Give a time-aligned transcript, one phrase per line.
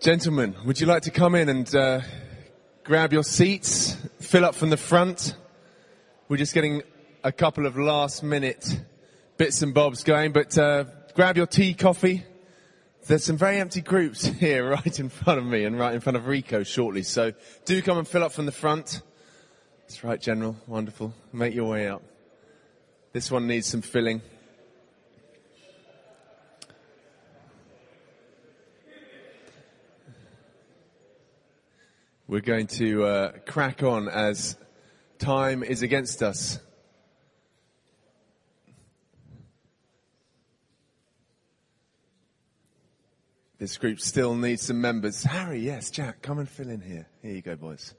[0.00, 2.00] Gentlemen, would you like to come in and uh,
[2.84, 5.34] grab your seats, fill up from the front?
[6.28, 6.82] We're just getting
[7.24, 8.80] a couple of last minute
[9.38, 10.84] bits and bobs going, but uh,
[11.14, 12.22] grab your tea, coffee.
[13.08, 16.16] There's some very empty groups here right in front of me and right in front
[16.16, 17.32] of Rico shortly, so
[17.64, 19.02] do come and fill up from the front.
[19.80, 20.54] That's right, General.
[20.68, 21.12] Wonderful.
[21.32, 22.02] Make your way up.
[23.12, 24.22] This one needs some filling.
[32.30, 34.58] We're going to uh, crack on as
[35.18, 36.58] time is against us.
[43.56, 45.22] This group still needs some members.
[45.22, 47.08] Harry, yes, Jack, come and fill in here.
[47.22, 47.94] Here you go, boys.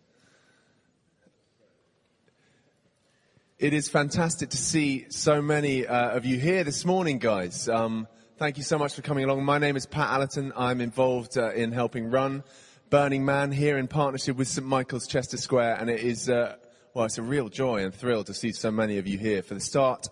[3.58, 7.68] It is fantastic to see so many uh, of you here this morning, guys.
[7.68, 9.44] Um, thank you so much for coming along.
[9.44, 10.54] My name is Pat Allerton.
[10.56, 12.44] I'm involved uh, in helping run
[12.90, 16.56] Burning Man here in partnership with St Michael's Chester Square, and it is, uh,
[16.96, 19.54] well, it's a real joy and thrill to see so many of you here for
[19.54, 20.08] the start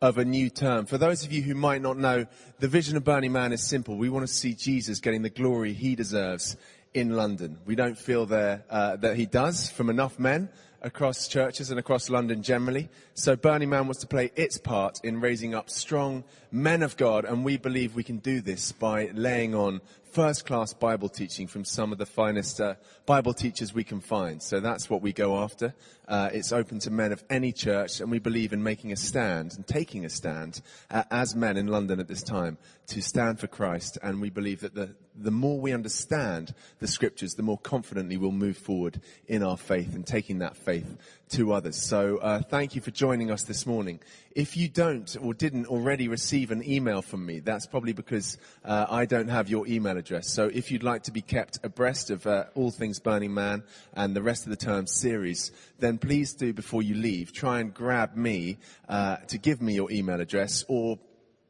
[0.00, 0.86] of a new term.
[0.86, 2.24] For those of you who might not know,
[2.58, 3.98] the vision of Burning Man is simple.
[3.98, 6.56] We want to see Jesus getting the glory he deserves
[6.94, 7.58] in London.
[7.66, 10.48] We don't feel there uh, that he does from enough men
[10.80, 12.88] across churches and across London generally.
[13.12, 17.26] So Burning Man wants to play its part in raising up strong men of God,
[17.26, 21.64] and we believe we can do this by laying on first class Bible teaching from
[21.64, 22.74] some of the finest uh,
[23.06, 24.42] Bible teachers we can find.
[24.42, 25.74] So that's what we go after.
[26.06, 29.54] Uh, it's open to men of any church, and we believe in making a stand
[29.54, 33.46] and taking a stand uh, as men in London at this time to stand for
[33.46, 33.96] Christ.
[34.02, 38.32] And we believe that the, the more we understand the scriptures, the more confidently we'll
[38.32, 40.98] move forward in our faith and taking that faith
[41.30, 41.76] to others.
[41.76, 44.00] So uh, thank you for joining us this morning.
[44.32, 48.86] If you don't or didn't already receive an email from me, that's probably because uh,
[48.90, 50.28] I don't have your email address.
[50.28, 53.62] So if you'd like to be kept abreast of uh, all things Burning Man
[53.94, 57.72] and the rest of the term series, then please do before you leave try and
[57.72, 58.58] grab me
[58.88, 60.98] uh, to give me your email address or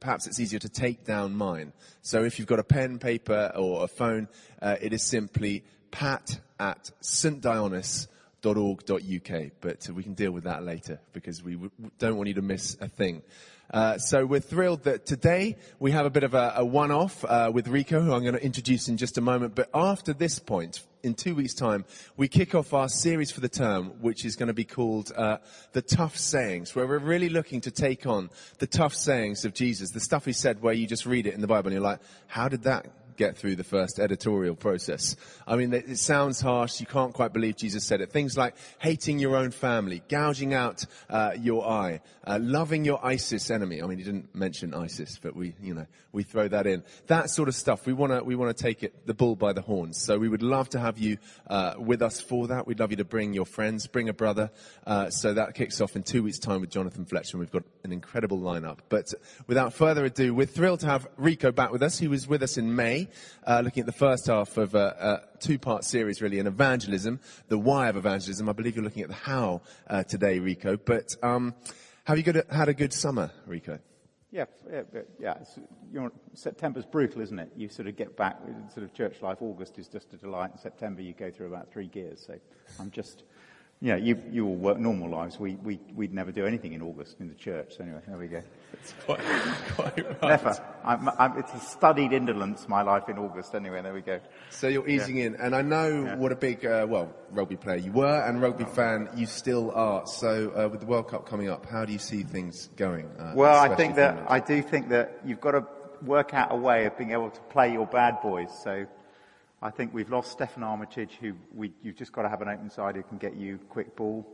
[0.01, 1.73] perhaps it's easier to take down mine.
[2.03, 4.29] So if you've got a pen, paper, or a phone,
[4.61, 9.51] uh, it is simply pat at stdionis.org.uk.
[9.61, 12.77] But we can deal with that later because we w- don't want you to miss
[12.81, 13.23] a thing.
[13.72, 17.50] Uh, so we're thrilled that today we have a bit of a, a one-off uh,
[17.53, 19.55] with Rico, who I'm going to introduce in just a moment.
[19.55, 23.49] But after this point, in two weeks' time, we kick off our series for the
[23.49, 25.38] term, which is going to be called uh,
[25.72, 28.28] the Tough Sayings, where we're really looking to take on
[28.59, 31.41] the tough sayings of Jesus, the stuff he said, where you just read it in
[31.41, 32.87] the Bible and you're like, how did that
[33.22, 35.16] get through the first editorial process.
[35.47, 36.81] I mean, it sounds harsh.
[36.81, 38.10] You can't quite believe Jesus said it.
[38.10, 43.49] Things like hating your own family, gouging out uh, your eye, uh, loving your ISIS
[43.49, 43.81] enemy.
[43.81, 46.82] I mean, he didn't mention ISIS, but we, you know, we throw that in.
[47.06, 47.87] That sort of stuff.
[47.87, 50.03] We want to, we want to take it the bull by the horns.
[50.03, 52.66] So we would love to have you uh, with us for that.
[52.66, 54.50] We'd love you to bring your friends, bring a brother.
[54.84, 57.38] Uh, so that kicks off in two weeks' time with Jonathan Fletcher.
[57.38, 58.78] We've got an incredible lineup.
[58.88, 59.15] But
[59.47, 61.99] without further ado, we're thrilled to have Rico back with us.
[61.99, 63.09] He was with us in May,
[63.47, 67.59] uh, looking at the first half of a, a two-part series, really, in evangelism, the
[67.59, 68.49] why of evangelism.
[68.49, 70.77] I believe you're looking at the how uh, today, Rico.
[70.77, 71.55] But um,
[72.05, 73.78] have you had a good summer, Rico?
[74.31, 74.83] Yeah, yeah,
[75.21, 75.34] yeah.
[75.93, 77.53] You know, September's brutal, isn't it?
[77.55, 78.39] You sort of get back,
[78.73, 79.39] sort of church life.
[79.43, 80.53] August is just a delight.
[80.53, 82.25] In September, you go through about three gears.
[82.27, 82.39] So
[82.81, 83.25] I'm just,
[83.82, 85.41] yeah, you, you all work normal lives.
[85.41, 87.75] We, we, we'd never do anything in August in the church.
[87.76, 88.41] So anyway, there we go.
[88.75, 89.19] It's quite,
[89.75, 90.22] quite right.
[90.22, 90.65] Never.
[90.84, 93.56] I'm, I'm, it's a studied indolence, my life in August.
[93.56, 94.20] Anyway, there we go.
[94.50, 95.25] So you're easing yeah.
[95.25, 95.34] in.
[95.34, 96.15] And I know yeah.
[96.15, 100.06] what a big, uh, well, rugby player you were and rugby fan you still are.
[100.06, 103.10] So uh, with the World Cup coming up, how do you see things going?
[103.19, 105.66] Uh, well, I think that, I do think that you've got to
[106.03, 108.50] work out a way of being able to play your bad boys.
[108.62, 108.87] So
[109.62, 112.69] I think we've lost Steffon Armitage, who we, you've just got to have an open
[112.69, 114.27] side who can get you quick ball,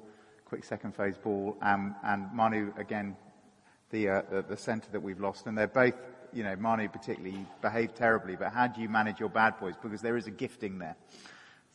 [0.47, 3.15] quick second phase ball, um, and Manu again,
[3.91, 5.95] the, uh, the, the centre that we've lost, and they're both,
[6.33, 8.37] you know, Manu particularly behaved terribly.
[8.37, 9.75] But how do you manage your bad boys?
[9.83, 10.97] Because there is a gifting there.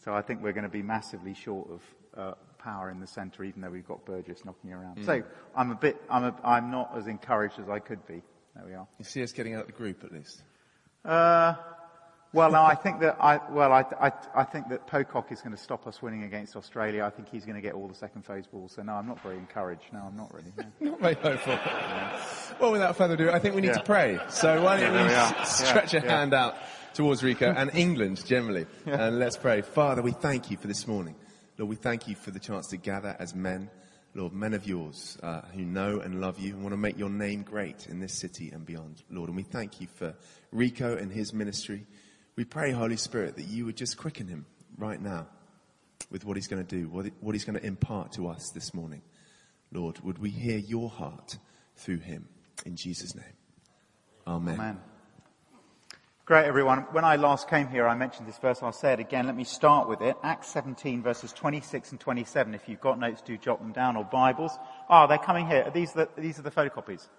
[0.03, 1.81] So I think we're going to be massively short of
[2.17, 4.97] uh, power in the centre, even though we've got Burgess knocking around.
[4.97, 5.05] Mm.
[5.05, 5.23] So
[5.55, 8.23] I'm a bit, I'm, a, I'm not as encouraged as I could be.
[8.55, 8.87] There we are.
[8.97, 10.41] You see us getting out of the group at least.
[11.05, 11.55] Uh,
[12.33, 15.55] well, no, I think that I, well, I, I, I think that Pocock is going
[15.55, 17.05] to stop us winning against Australia.
[17.05, 18.73] I think he's going to get all the second phase balls.
[18.73, 19.83] So no, I'm not very encouraged.
[19.93, 20.51] No, I'm not really.
[20.57, 20.65] No.
[20.91, 21.53] not very hopeful.
[21.53, 22.21] Yeah.
[22.59, 23.73] Well, without further ado, I think we need yeah.
[23.73, 24.19] to pray.
[24.29, 26.55] So why don't yeah, we stretch a hand out
[26.95, 29.61] towards Rico and England generally, and let's pray.
[29.61, 31.15] Father, we thank you for this morning.
[31.59, 33.69] Lord, we thank you for the chance to gather as men.
[34.15, 37.09] Lord, men of yours uh, who know and love you and want to make your
[37.09, 39.29] name great in this city and beyond, Lord.
[39.29, 40.15] And we thank you for
[40.51, 41.85] Rico and his ministry.
[42.35, 44.45] We pray, Holy Spirit, that you would just quicken him
[44.77, 45.27] right now
[46.09, 49.01] with what he's going to do, what, he's going to impart to us this morning.
[49.71, 51.37] Lord, would we hear your heart
[51.75, 52.27] through him?
[52.65, 53.25] In Jesus' name.
[54.25, 54.55] Amen.
[54.55, 54.79] Amen.
[56.25, 56.79] Great, everyone.
[56.91, 58.63] When I last came here, I mentioned this verse.
[58.63, 59.25] I'll say it again.
[59.25, 60.15] Let me start with it.
[60.23, 62.53] Acts 17, verses 26 and 27.
[62.53, 64.53] If you've got notes, do jot them down or Bibles.
[64.89, 65.69] Ah, oh, they're coming here.
[65.73, 67.09] These the, these are the photocopies.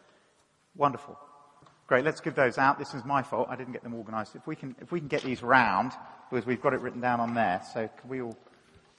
[0.75, 1.19] Wonderful.
[1.86, 2.04] Great.
[2.04, 2.78] Let's give those out.
[2.78, 3.48] This is my fault.
[3.50, 4.34] I didn't get them organized.
[4.36, 5.92] If we can, if we can get these round,
[6.31, 7.62] because we've got it written down on there.
[7.72, 8.36] So can we all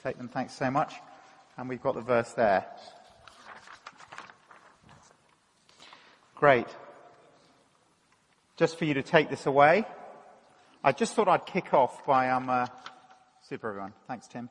[0.03, 0.27] take them?
[0.27, 0.93] Thanks so much.
[1.57, 2.65] And we've got the verse there.
[6.35, 6.67] Great
[8.57, 9.85] just for you to take this away.
[10.83, 12.67] I just thought I'd kick off by, um, uh,
[13.41, 13.93] super everyone.
[14.07, 14.49] Thanks, Tim.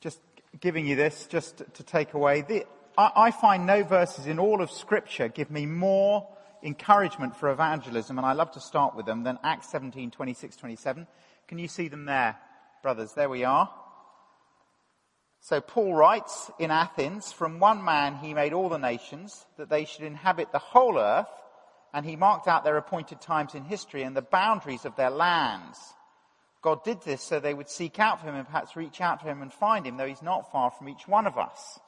[0.00, 0.20] Just
[0.60, 2.42] giving you this, just to take away.
[2.42, 2.64] The,
[2.96, 6.28] I, I find no verses in all of scripture give me more
[6.62, 11.06] encouragement for evangelism, and I love to start with them, than Acts 17, 26, 27.
[11.46, 12.36] Can you see them there,
[12.82, 13.12] brothers?
[13.12, 13.70] There we are.
[15.40, 19.84] So Paul writes in Athens, from one man he made all the nations, that they
[19.84, 21.28] should inhabit the whole earth,
[21.92, 25.78] and he marked out their appointed times in history and the boundaries of their lands.
[26.62, 29.26] God did this so they would seek out for him and perhaps reach out to
[29.26, 31.78] him and find him, though he's not far from each one of us.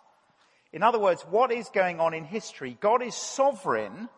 [0.76, 2.76] In other words, what is going on in history?
[2.82, 4.10] God is sovereign,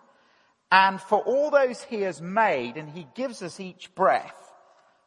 [0.73, 4.35] and for all those he has made, and he gives us each breath,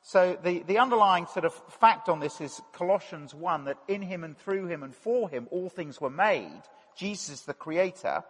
[0.02, 4.24] so the, the underlying sort of fact on this is Colossians 1, that in him
[4.24, 6.62] and through him and for him all things were made.
[6.96, 8.24] Jesus the creator.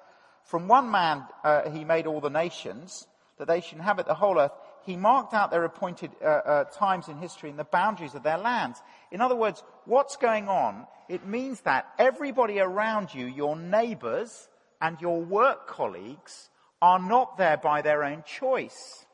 [0.44, 3.06] From one man uh, he made all the nations,
[3.38, 4.52] that they should inhabit the whole earth.
[4.84, 8.38] He marked out their appointed uh, uh, times in history and the boundaries of their
[8.38, 8.82] lands.
[9.12, 10.88] In other words, what's going on?
[11.10, 14.48] It means that everybody around you, your neighbors
[14.82, 16.50] and your work colleagues,
[16.82, 19.06] are not there by their own choice.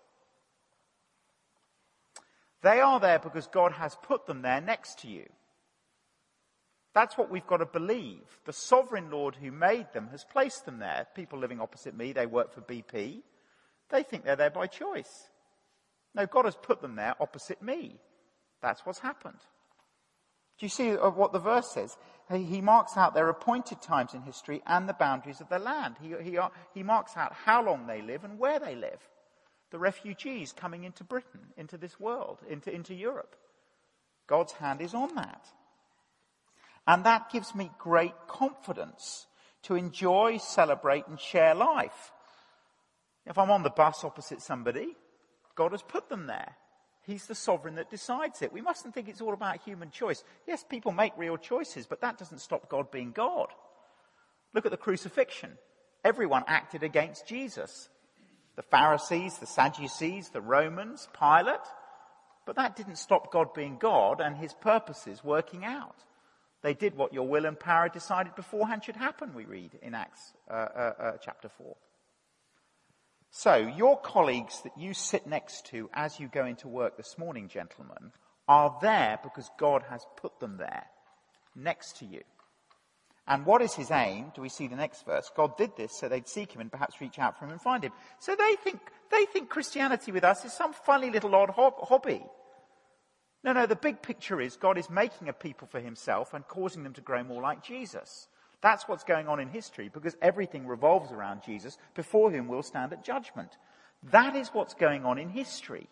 [2.62, 5.26] They are there because God has put them there next to you.
[6.94, 8.24] That's what we've got to believe.
[8.46, 11.08] The sovereign Lord who made them has placed them there.
[11.16, 13.22] People living opposite me, they work for BP.
[13.90, 15.28] They think they're there by choice.
[16.16, 18.00] No, God has put them there opposite me.
[18.62, 19.38] That's what's happened.
[20.60, 21.98] Do you see what the verse says?
[22.30, 25.96] He marks out their appointed times in history and the boundaries of their land.
[26.02, 29.00] He, he, uh, he marks out how long they live and where they live
[29.72, 33.36] the refugees coming into Britain, into this world, into, into Europe.
[34.26, 35.46] God's hand is on that.
[36.86, 39.28] And that gives me great confidence
[39.64, 42.12] to enjoy, celebrate, and share life.
[43.26, 44.96] If I'm on the bus opposite somebody,
[45.56, 46.56] God has put them there.
[47.08, 48.52] He's the sovereign that decides it.
[48.52, 50.26] We mustn't think it's all about human choice.
[50.46, 53.48] Yes, people make real choices, but that doesn't stop God being God.
[54.54, 55.58] Look at the crucifixion.
[56.04, 57.90] Everyone acted against Jesus
[58.58, 61.60] the Pharisees, the Sadducees, the Romans, Pilate.
[62.46, 66.04] But that didn't stop God being God and his purposes working out.
[66.64, 70.34] They did what your will and power decided beforehand should happen, we read in Acts
[70.50, 71.76] uh, uh, uh, chapter 4.
[73.30, 77.50] So, your colleagues that you sit next to as you go into work this morning,
[77.50, 78.12] gentlemen,
[78.48, 80.86] are there because God has put them there
[81.56, 82.22] next to you.
[83.28, 84.32] And what is his aim?
[84.34, 85.30] Do we see the next verse?
[85.36, 87.84] God did this so they'd seek him and perhaps reach out for him and find
[87.84, 87.92] him.
[88.20, 88.80] So they think,
[89.12, 92.24] they think Christianity with us is some funny little odd hobby.
[93.44, 96.84] No, no, the big picture is God is making a people for himself and causing
[96.84, 98.30] them to grow more like Jesus.
[98.62, 102.94] That's what's going on in history because everything revolves around Jesus before whom we'll stand
[102.94, 103.58] at judgment.
[104.12, 105.88] That is what's going on in history.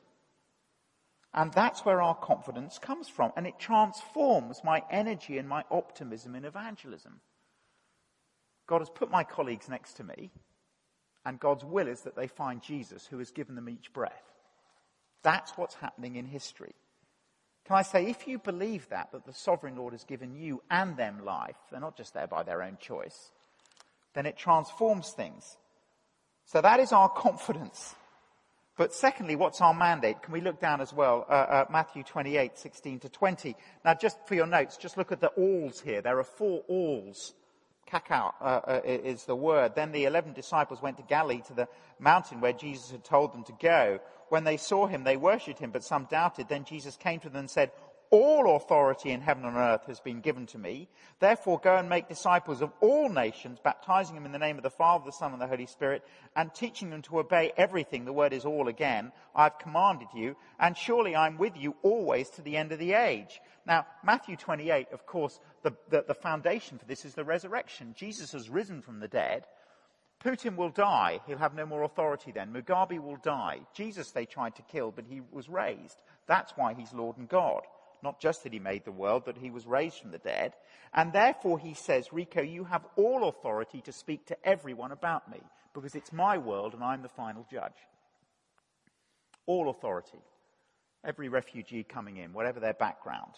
[1.34, 3.32] And that's where our confidence comes from.
[3.36, 7.20] And it transforms my energy and my optimism in evangelism.
[8.68, 10.32] God has put my colleagues next to me,
[11.26, 14.24] and God's will is that they find Jesus who has given them each breath.
[15.24, 16.74] That's what's happening in history.
[17.66, 20.96] Can I say, if you believe that, that the sovereign Lord has given you and
[20.96, 23.32] them life, they're not just there by their own choice,
[24.14, 25.58] then it transforms things.
[26.46, 27.96] So that is our confidence.
[28.78, 30.22] But secondly, what's our mandate?
[30.22, 31.26] Can we look down as well?
[31.30, 33.56] Uh, uh, Matthew 28, 16 to 20.
[33.84, 36.02] Now, just for your notes, just look at the alls here.
[36.02, 37.34] There are four alls.
[37.92, 39.76] Kakao uh, uh, is the word.
[39.76, 41.68] Then the eleven disciples went to Galilee to the
[42.00, 44.00] mountain where Jesus had told them to go.
[44.30, 46.50] When they saw him, they worshipped him, but some doubted.
[46.50, 47.72] Then Jesus came to them and said,
[48.16, 50.88] all authority in heaven and earth has been given to me.
[51.20, 54.70] Therefore go and make disciples of all nations, baptizing them in the name of the
[54.70, 56.04] Father, the Son, and the Holy Spirit,
[56.36, 60.78] and teaching them to obey everything, the word is all again, I've commanded you, and
[60.78, 63.42] surely I'm with you always to the end of the age.
[63.66, 67.96] Now, Matthew 28, of course, the, the, the foundation for this is the resurrection.
[67.98, 69.46] Jesus has risen from the dead.
[70.24, 71.20] Putin will die.
[71.28, 72.54] He'll have no more authority then.
[72.54, 73.60] Mugabe will die.
[73.74, 76.02] Jesus they tried to kill, but he was raised.
[76.28, 77.62] That's why he's Lord and God.
[78.04, 80.54] Not just that he made the world, but he was raised from the dead.
[80.94, 85.40] And therefore he says, Rico, you have all authority to speak to everyone about me,
[85.74, 87.78] because it's my world and I'm the final judge.
[89.46, 90.20] All authority.
[91.04, 93.34] Every refugee coming in, whatever their background,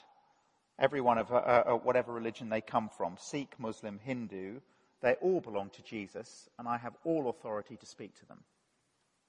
[0.80, 4.60] everyone of uh, uh, whatever religion they come from, Sikh, Muslim, Hindu,
[5.02, 8.40] they all belong to Jesus, and I have all authority to speak to them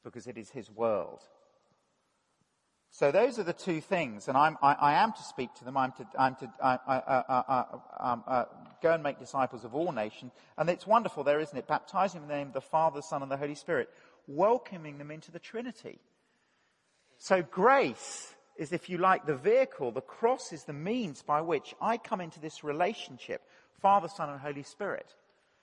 [0.04, 1.20] because it is his world.
[2.90, 5.76] So those are the two things, and I'm, I, I am to speak to them.
[5.76, 7.64] I'm to, I'm to I, I,
[8.00, 8.44] um, uh,
[8.82, 10.32] go and make disciples of all nations.
[10.56, 11.66] And it's wonderful there, isn't it?
[11.66, 13.90] Baptizing them in the name of the Father, the Son, and the Holy Spirit,
[14.26, 16.00] welcoming them into the Trinity.
[17.18, 19.92] So grace is, if you like, the vehicle.
[19.92, 23.42] The cross is the means by which I come into this relationship,
[23.80, 25.14] Father, Son, and Holy Spirit.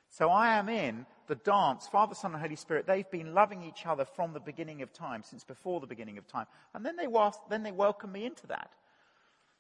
[0.10, 2.86] So I am in the dance, Father, Son, and Holy Spirit.
[2.88, 6.28] They've been loving each other from the beginning of time, since before the beginning of
[6.28, 6.46] time.
[6.74, 7.08] And then they,
[7.50, 8.72] then they welcome me into that.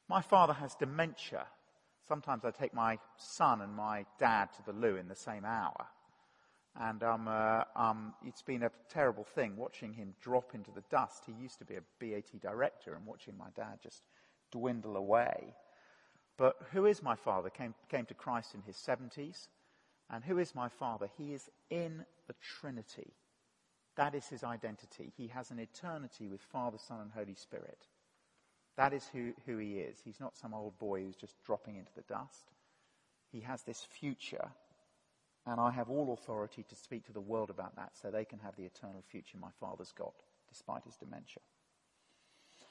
[0.07, 1.45] My father has dementia.
[2.07, 5.87] Sometimes I take my son and my dad to the loo in the same hour.
[6.77, 11.23] And um, uh, um, it's been a terrible thing watching him drop into the dust.
[11.25, 14.03] He used to be a BAT director and watching my dad just
[14.51, 15.55] dwindle away.
[16.37, 17.49] But who is my father?
[17.49, 19.47] Came, came to Christ in his 70s.
[20.09, 21.09] And who is my Father?
[21.17, 23.13] He is in the Trinity.
[23.95, 25.11] That is his identity.
[25.15, 27.87] He has an eternity with Father, Son, and Holy Spirit.
[28.77, 29.99] That is who, who he is.
[30.03, 32.51] He's not some old boy who's just dropping into the dust.
[33.31, 34.49] He has this future,
[35.45, 38.39] and I have all authority to speak to the world about that so they can
[38.39, 40.13] have the eternal future my Father's got,
[40.49, 41.41] despite his dementia.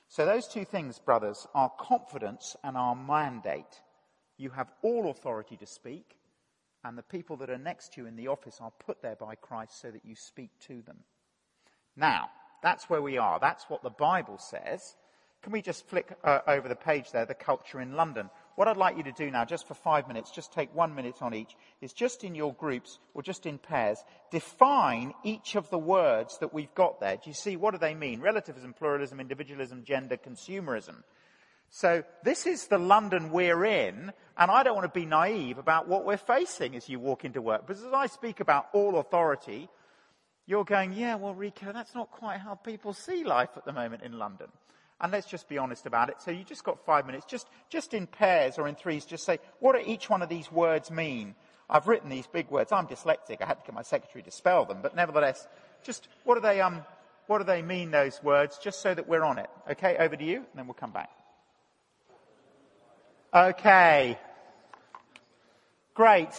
[0.08, 3.80] So, those two things, brothers, are confidence and our mandate.
[4.36, 6.16] You have all authority to speak,
[6.84, 9.34] and the people that are next to you in the office are put there by
[9.34, 10.98] Christ so that you speak to them.
[11.96, 12.28] Now,
[12.62, 13.38] that's where we are.
[13.40, 14.96] That's what the Bible says.
[15.42, 18.30] Can we just flick uh, over the page there, the culture in London?
[18.56, 21.20] What I'd like you to do now, just for five minutes, just take one minute
[21.20, 23.98] on each, is just in your groups or just in pairs,
[24.30, 27.16] define each of the words that we've got there.
[27.16, 28.20] Do you see what do they mean?
[28.20, 31.02] Relativism, pluralism, individualism, gender, consumerism.
[31.70, 35.88] So this is the London we're in, and I don't want to be naive about
[35.88, 37.66] what we're facing as you walk into work.
[37.66, 39.68] Because as I speak about all authority,
[40.46, 44.02] you're going, yeah, well, Rico, that's not quite how people see life at the moment
[44.02, 44.48] in London.
[45.00, 46.16] And let's just be honest about it.
[46.22, 49.38] So you just got five minutes, just, just in pairs or in threes, just say,
[49.58, 51.34] what do each one of these words mean?
[51.68, 52.72] I've written these big words.
[52.72, 53.42] I'm dyslexic.
[53.42, 55.48] I had to get my secretary to spell them, but nevertheless,
[55.82, 56.82] just what do they, um,
[57.26, 59.50] what do they mean, those words, just so that we're on it?
[59.72, 61.10] Okay, over to you, and then we'll come back.
[63.34, 64.16] Okay.
[65.94, 66.30] Great.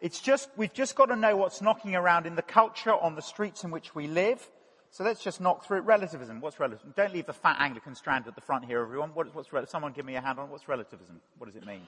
[0.00, 3.22] It's just, we've just got to know what's knocking around in the culture on the
[3.22, 4.48] streets in which we live.
[4.90, 5.84] So let's just knock through it.
[5.84, 6.40] Relativism.
[6.40, 6.94] What's relativism?
[6.96, 9.10] Don't leave the fat Anglican strand at the front here, everyone.
[9.10, 11.20] What, what's Someone give me a hand on what's relativism?
[11.36, 11.86] What does it mean?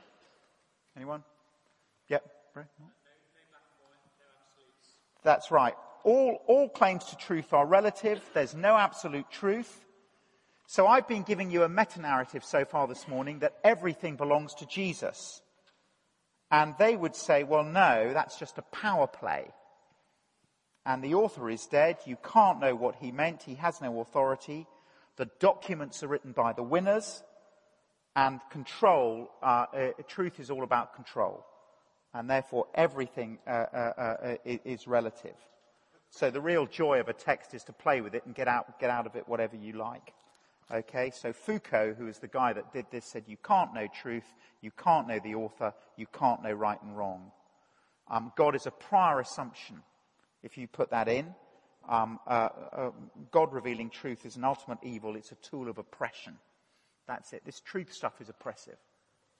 [0.96, 1.24] Anyone?
[2.08, 2.22] Yep.
[5.24, 5.74] That's right.
[6.04, 8.20] All, all claims to truth are relative.
[8.34, 9.84] There's no absolute truth.
[10.72, 14.54] So I've been giving you a meta narrative so far this morning that everything belongs
[14.54, 15.42] to Jesus.
[16.50, 19.50] And they would say, well, no, that's just a power play.
[20.86, 21.98] And the author is dead.
[22.06, 23.42] You can't know what he meant.
[23.42, 24.66] He has no authority.
[25.16, 27.22] The documents are written by the winners.
[28.16, 31.44] And control, uh, uh, truth is all about control.
[32.14, 35.36] And therefore, everything uh, uh, uh is relative.
[36.08, 38.80] So the real joy of a text is to play with it and get out,
[38.80, 40.14] get out of it whatever you like.
[40.72, 44.24] Okay, so Foucault, who is the guy that did this, said you can't know truth,
[44.62, 47.30] you can't know the author, you can't know right and wrong.
[48.08, 49.82] Um, God is a prior assumption.
[50.42, 51.34] If you put that in,
[51.86, 52.90] um, uh, uh,
[53.30, 55.14] God revealing truth is an ultimate evil.
[55.14, 56.38] It's a tool of oppression.
[57.06, 57.42] That's it.
[57.44, 58.78] This truth stuff is oppressive.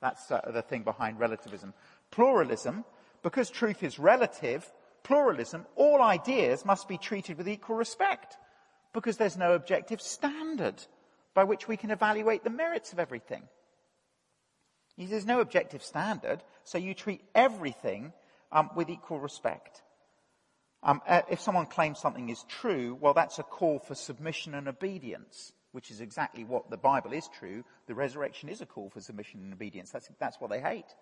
[0.03, 1.73] That's uh, the thing behind relativism.
[2.11, 2.85] Pluralism,
[3.23, 4.71] because truth is relative,
[5.03, 8.37] pluralism, all ideas must be treated with equal respect
[8.93, 10.85] because there's no objective standard
[11.35, 13.43] by which we can evaluate the merits of everything.
[14.99, 18.12] There's no objective standard, so you treat everything
[18.51, 19.83] um, with equal respect.
[20.83, 24.69] Um, uh, if someone claims something is true, well, that's a call for submission and
[24.69, 27.65] obedience, which is exactly what the Bible is true.
[27.87, 29.91] The resurrection is a call for submission and obedience.
[29.91, 30.93] That's, that's what they hate.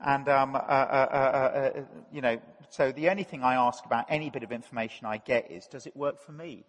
[0.00, 1.80] And, um, uh, uh, uh, uh
[2.12, 5.50] you know, so the only thing I ask about any bit of information I get
[5.50, 6.64] is, does it work for me?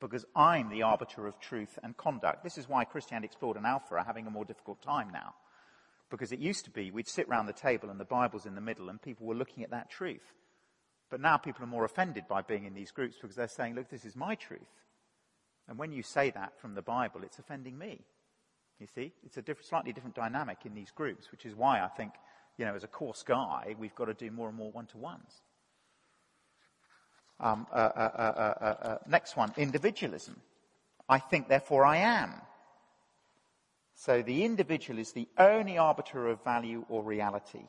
[0.00, 2.42] Because I'm the arbiter of truth and conduct.
[2.42, 5.34] This is why Christianity Explored and Alpha are having a more difficult time now.
[6.10, 8.60] Because it used to be we'd sit round the table and the Bible's in the
[8.60, 10.34] middle and people were looking at that truth.
[11.10, 13.90] But now people are more offended by being in these groups because they're saying, look,
[13.90, 14.60] this is my truth.
[15.68, 18.04] And when you say that from the Bible, it's offending me.
[18.78, 19.12] You see?
[19.24, 22.12] It's a different, slightly different dynamic in these groups, which is why I think,
[22.56, 24.98] you know, as a course guy, we've got to do more and more one to
[24.98, 25.42] ones.
[27.40, 30.40] Um, uh, uh, uh, next one, individualism.
[31.08, 32.34] I think, therefore I am.
[33.94, 37.64] So the individual is the only arbiter of value or reality.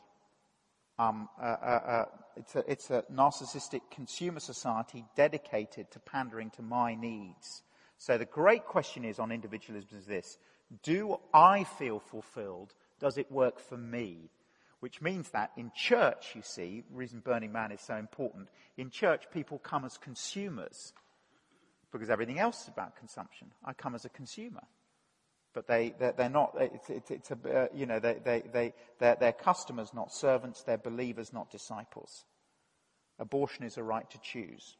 [0.99, 2.05] Um, uh, uh, uh,
[2.37, 7.63] it's, a, it's, a, narcissistic consumer society dedicated to pandering to my needs.
[7.97, 10.37] So the great question is on individualism is this.
[10.83, 12.73] Do I feel fulfilled?
[12.99, 14.29] Does it work for me?
[14.81, 18.89] Which means that in church, you see, the reason Burning Man is so important, in
[18.89, 20.93] church people come as consumers
[21.91, 23.51] because everything else is about consumption.
[23.63, 24.63] I come as a consumer.
[25.53, 28.73] But they, they're, they're not, it's, it's, it's a, uh, you know, they, they, they,
[28.99, 30.63] they're, they're customers, not servants.
[30.63, 32.23] They're believers, not disciples.
[33.19, 34.77] Abortion is a right to choose.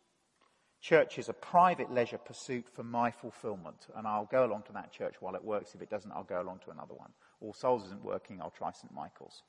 [0.82, 3.88] Church is a private leisure pursuit for my fulfillment.
[3.96, 5.76] And I'll go along to that church while it works.
[5.76, 7.12] If it doesn't, I'll go along to another one.
[7.42, 8.94] All Souls isn't working, I'll try St.
[8.94, 9.44] Michael's.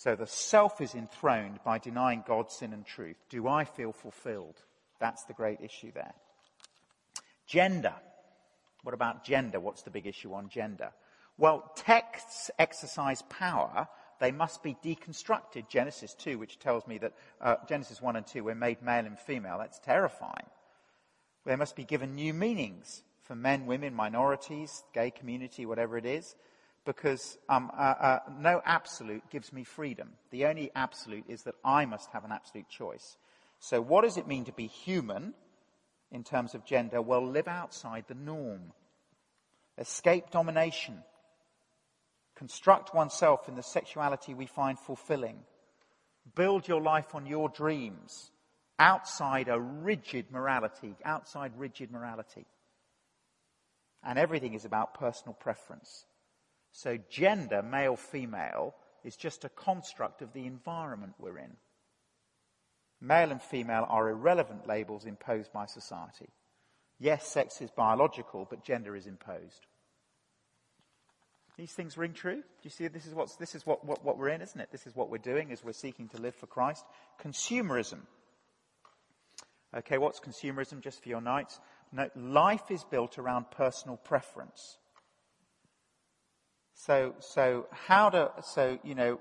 [0.00, 3.18] So the self is enthroned by denying God, sin, and truth.
[3.28, 4.56] Do I feel fulfilled?
[4.98, 6.14] That's the great issue there.
[7.46, 7.92] Gender.
[8.82, 9.60] What about gender?
[9.60, 10.92] What's the big issue on gender?
[11.36, 13.88] Well, texts exercise power.
[14.20, 15.68] They must be deconstructed.
[15.68, 19.18] Genesis 2, which tells me that uh, Genesis 1 and 2 were made male and
[19.18, 19.58] female.
[19.58, 20.46] That's terrifying.
[21.44, 26.36] They must be given new meanings for men, women, minorities, gay community, whatever it is,
[26.84, 30.10] because um, uh, uh, no absolute gives me freedom.
[30.30, 33.16] The only absolute is that I must have an absolute choice.
[33.58, 35.34] So, what does it mean to be human?
[36.12, 38.72] in terms of gender, well, live outside the norm.
[39.78, 40.98] Escape domination.
[42.34, 45.38] Construct oneself in the sexuality we find fulfilling.
[46.34, 48.30] Build your life on your dreams
[48.78, 52.46] outside a rigid morality, outside rigid morality.
[54.02, 56.06] And everything is about personal preference.
[56.72, 61.56] So gender, male, female, is just a construct of the environment we're in.
[63.00, 66.28] Male and female are irrelevant labels imposed by society.
[66.98, 69.66] Yes, sex is biological, but gender is imposed.
[71.56, 72.36] These things ring true.
[72.36, 74.70] Do you see this is, what's, this is what, what, what we're in, isn't it?
[74.70, 76.84] This is what we're doing as we're seeking to live for Christ.
[77.22, 78.00] Consumerism.
[79.76, 80.80] Okay, what's consumerism?
[80.80, 81.60] Just for your nights.
[81.92, 84.78] No, life is built around personal preference.
[86.86, 89.18] So, so how to, so, you know,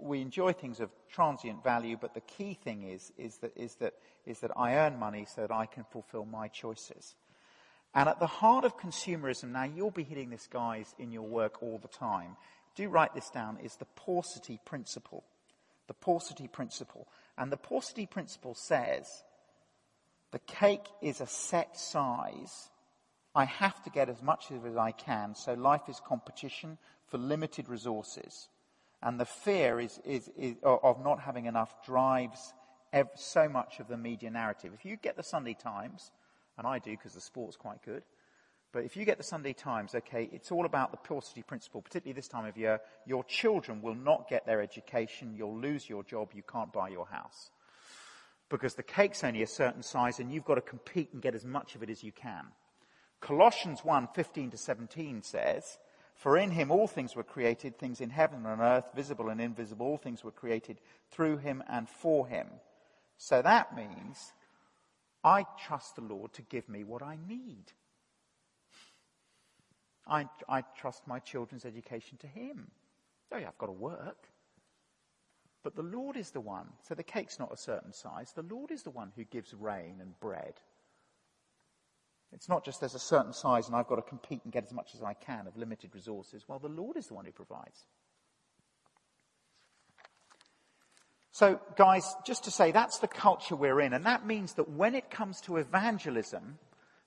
[0.00, 3.92] we enjoy things of transient value, but the key thing is, is that, is that,
[4.24, 7.16] is that I earn money so that I can fulfill my choices.
[7.94, 11.62] And at the heart of consumerism, now you'll be hitting this, guys, in your work
[11.62, 12.38] all the time.
[12.76, 15.24] Do write this down, is the paucity principle.
[15.86, 17.08] The paucity principle.
[17.36, 19.06] And the paucity principle says
[20.30, 22.70] the cake is a set size
[23.34, 25.34] I have to get as much of it as I can.
[25.34, 28.48] So life is competition for limited resources.
[29.02, 32.52] And the fear is, is, is of not having enough drives
[33.16, 34.72] so much of the media narrative.
[34.74, 36.10] If you get the Sunday Times,
[36.58, 38.02] and I do because the sport's quite good,
[38.72, 42.14] but if you get the Sunday Times, okay, it's all about the paucity principle, particularly
[42.14, 42.80] this time of year.
[43.06, 45.34] Your children will not get their education.
[45.36, 46.30] You'll lose your job.
[46.34, 47.50] You can't buy your house.
[48.48, 51.44] Because the cake's only a certain size and you've got to compete and get as
[51.44, 52.46] much of it as you can.
[53.22, 55.78] Colossians 1 15 to 17 says,
[56.16, 59.86] For in him all things were created, things in heaven and earth, visible and invisible,
[59.86, 60.80] all things were created
[61.10, 62.48] through him and for him.
[63.16, 64.32] So that means
[65.22, 67.72] I trust the Lord to give me what I need.
[70.04, 72.72] I, I trust my children's education to him.
[73.30, 74.26] Oh, yeah, I've got to work.
[75.62, 76.66] But the Lord is the one.
[76.82, 78.32] So the cake's not a certain size.
[78.32, 80.54] The Lord is the one who gives rain and bread
[82.32, 84.72] it's not just there's a certain size and I've got to compete and get as
[84.72, 86.44] much as I can of limited resources.
[86.48, 87.84] Well, the Lord is the one who provides.
[91.34, 94.94] So, guys, just to say that's the culture we're in, and that means that when
[94.94, 96.58] it comes to evangelism,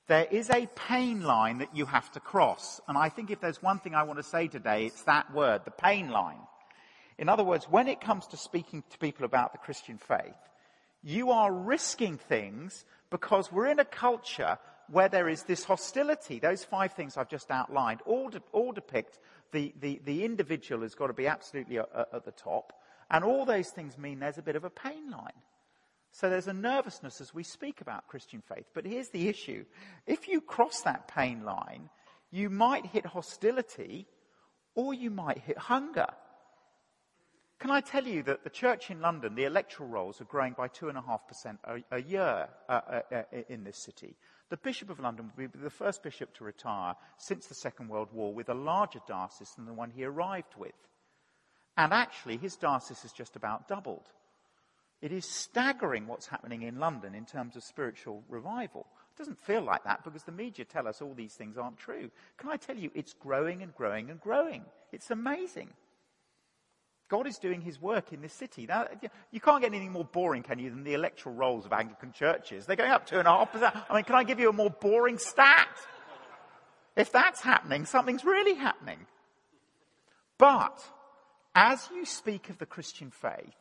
[0.08, 2.82] there is a pain line that you have to cross.
[2.88, 5.62] And I think if there's one thing I want to say today, it's that word,
[5.64, 6.40] the pain line.
[7.18, 10.36] In other words, when it comes to speaking to people about the Christian faith,
[11.04, 14.58] you are risking things because we're in a culture
[14.90, 16.40] where there is this hostility.
[16.40, 19.20] Those five things I've just outlined all, de- all depict
[19.52, 22.74] the, the, the, individual has got to be absolutely at, at the top.
[23.10, 25.42] And all those things mean there's a bit of a pain line.
[26.12, 28.66] So there's a nervousness as we speak about Christian faith.
[28.74, 29.66] But here's the issue.
[30.08, 31.90] If you cross that pain line,
[32.32, 34.08] you might hit hostility
[34.76, 36.08] or you might hit hunger.
[37.60, 40.68] Can I tell you that the church in London, the electoral rolls are growing by
[40.68, 44.16] 2.5% a, a year uh, uh, uh, in this city?
[44.56, 48.08] The Bishop of London will be the first bishop to retire since the Second World
[48.14, 50.72] War with a larger diocese than the one he arrived with.
[51.76, 54.08] And actually, his diocese has just about doubled.
[55.02, 58.88] It is staggering what's happening in London in terms of spiritual revival.
[59.14, 62.10] It doesn't feel like that because the media tell us all these things aren't true.
[62.38, 64.64] Can I tell you, it's growing and growing and growing.
[64.94, 65.72] It's amazing.
[67.08, 68.66] God is doing his work in this city.
[68.66, 68.88] Now,
[69.32, 72.66] you can't get anything more boring, can you, than the electoral rolls of Anglican churches?
[72.66, 73.76] They're going up two and a half percent.
[73.90, 75.68] I mean, can I give you a more boring stat?
[76.96, 79.06] If that's happening, something's really happening.
[80.38, 80.82] But,
[81.54, 83.56] as you speak of the Christian faith,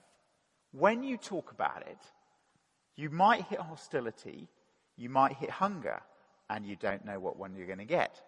[0.72, 1.98] when you talk about it,
[2.96, 4.48] you might hit hostility,
[4.96, 6.00] you might hit hunger,
[6.48, 8.20] and you don't know what one you're going to get.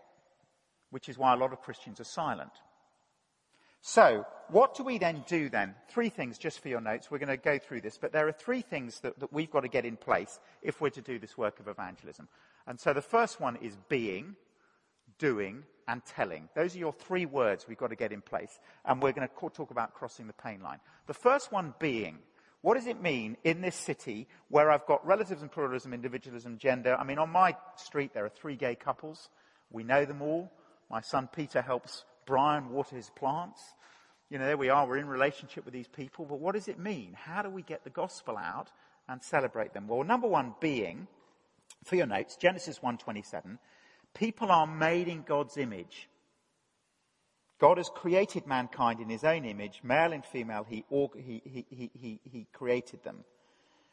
[0.91, 2.53] Which is why a lot of Christians are silent.
[3.89, 5.77] So, what do we then do then?
[5.89, 7.09] Three things just for your notes.
[7.09, 9.61] We're going to go through this, but there are three things that, that we've got
[9.61, 12.27] to get in place if we're to do this work of evangelism.
[12.67, 14.35] And so the first one is being,
[15.21, 16.49] doing, and telling.
[16.57, 18.59] Those are your three words we've got to get in place.
[18.85, 20.81] And we're going to talk about crossing the pain line.
[21.07, 22.19] The first one being.
[22.63, 26.97] What does it mean in this city where I've got relatives relativism, pluralism, individualism, gender?
[26.99, 29.29] I mean, on my street there are three gay couples.
[29.71, 30.51] We know them all.
[30.91, 33.61] My son Peter helps Brian water his plants.
[34.29, 36.79] You know, there we are, we're in relationship with these people, but what does it
[36.79, 37.15] mean?
[37.15, 38.71] How do we get the gospel out
[39.09, 39.87] and celebrate them?
[39.87, 41.07] Well, number one being,
[41.85, 43.59] for your notes, Genesis 1.27,
[44.15, 46.09] people are made in God's image.
[47.61, 52.21] God has created mankind in his own image, male and female, he, he, he, he,
[52.25, 53.25] he created them.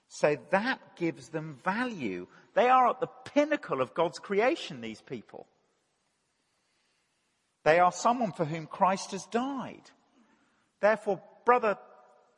[0.09, 2.27] So that gives them value.
[2.55, 5.47] They are at the pinnacle of God's creation, these people.
[7.63, 9.89] They are someone for whom Christ has died.
[10.81, 11.77] Therefore, brother,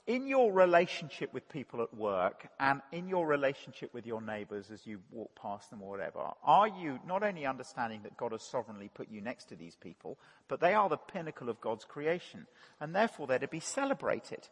[0.07, 4.85] in your relationship with people at work and in your relationship with your neighbors as
[4.85, 8.89] you walk past them or whatever, are you not only understanding that God has sovereignly
[8.93, 12.45] put you next to these people, but they are the pinnacle of God's creation
[12.79, 14.47] and therefore they're to be celebrated?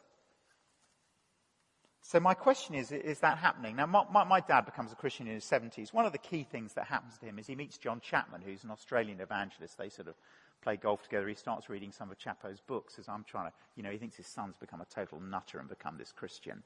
[2.02, 3.78] So my question is, is that happening?
[3.78, 5.94] Now, my, my, my, dad becomes a Christian in his 70s.
[5.94, 8.66] One of the key things that happens to him is he meets John Chapman, who's
[8.66, 9.78] an Australian evangelist.
[9.78, 10.16] They sort of
[10.63, 11.28] play golf together.
[11.28, 14.15] He starts reading some of Chapo's books as I'm trying to, you know, he thinks
[14.15, 16.63] his son's become a total nutter and become this Christian.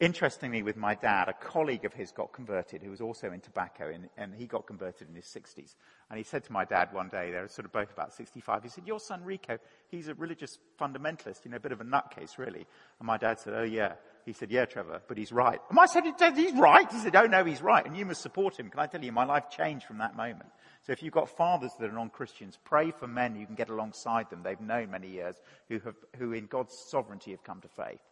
[0.00, 3.90] Interestingly, with my dad, a colleague of his got converted who was also in tobacco,
[3.90, 5.76] and, and he got converted in his 60s.
[6.10, 8.64] And he said to my dad one day, they were sort of both about 65,
[8.64, 9.56] he said, Your son Rico,
[9.88, 12.66] he's a religious fundamentalist, you know, a bit of a nutcase, really.
[12.98, 13.92] And my dad said, Oh, yeah.
[14.26, 15.60] He said, Yeah, Trevor, but he's right.
[15.70, 16.02] And I said,
[16.34, 16.90] He's right.
[16.90, 17.86] He said, Oh, no, he's right.
[17.86, 18.70] And you must support him.
[18.70, 20.50] Can I tell you, my life changed from that moment.
[20.86, 24.28] So if you've got fathers that are non-Christians, pray for men you can get alongside
[24.28, 24.42] them.
[24.42, 25.36] They've known many years
[25.68, 28.02] who have, who in God's sovereignty have come to faith.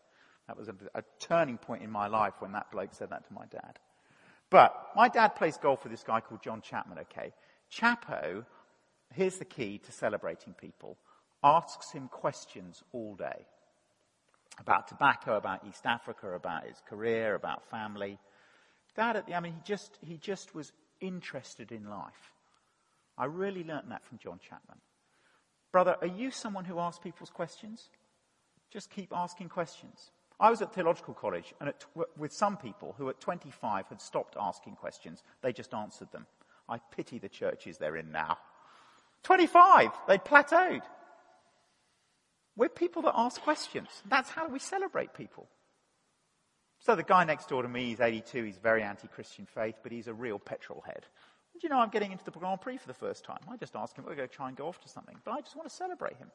[0.49, 3.33] That was a, a turning point in my life when that bloke said that to
[3.35, 3.79] my dad.
[4.49, 7.33] But my dad plays golf with this guy called John Chapman, okay?
[7.71, 8.45] Chapo,
[9.15, 10.97] here's the key to celebrating people,
[11.45, 13.47] asks him questions all day
[14.59, 18.19] about tobacco, about East Africa, about his career, about family.
[18.95, 22.33] Dad, at the, I mean, he just, he just was interested in life.
[23.17, 24.79] I really learnt that from John Chapman.
[25.71, 27.89] Brother, are you someone who asks people's questions?
[28.71, 30.11] Just keep asking questions.
[30.41, 31.73] I was at theological college and
[32.17, 35.23] with some people who at 25 had stopped asking questions.
[35.41, 36.27] They just answered them.
[36.69, 38.39] I pity the churches they're in now.
[39.23, 40.83] 25, they plateaued.
[42.57, 43.89] We're people that ask questions.
[44.07, 45.49] That's how we celebrate people.
[46.81, 50.09] So the guy next door to me, he's 82, he's very anti-Christian faith, but he's
[50.09, 51.07] a real petrol head.
[51.63, 53.39] You know I'm getting into the Grand Prix for the first time?
[53.49, 55.17] I just ask him, we're going to try and go off to something.
[55.25, 56.31] But I just want to celebrate him.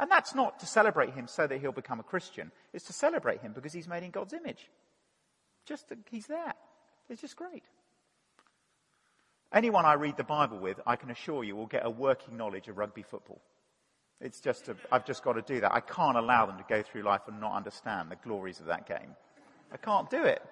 [0.00, 2.52] And that's not to celebrate him so that he'll become a Christian.
[2.72, 4.70] It's to celebrate him because he's made in God's image.
[5.66, 6.54] Just that he's there.
[7.08, 7.64] It's just great.
[9.52, 12.68] Anyone I read the Bible with, I can assure you, will get a working knowledge
[12.68, 13.40] of rugby football.
[14.20, 15.72] It's just, i I've just got to do that.
[15.72, 18.86] I can't allow them to go through life and not understand the glories of that
[18.86, 19.16] game.
[19.72, 20.42] I can't do it.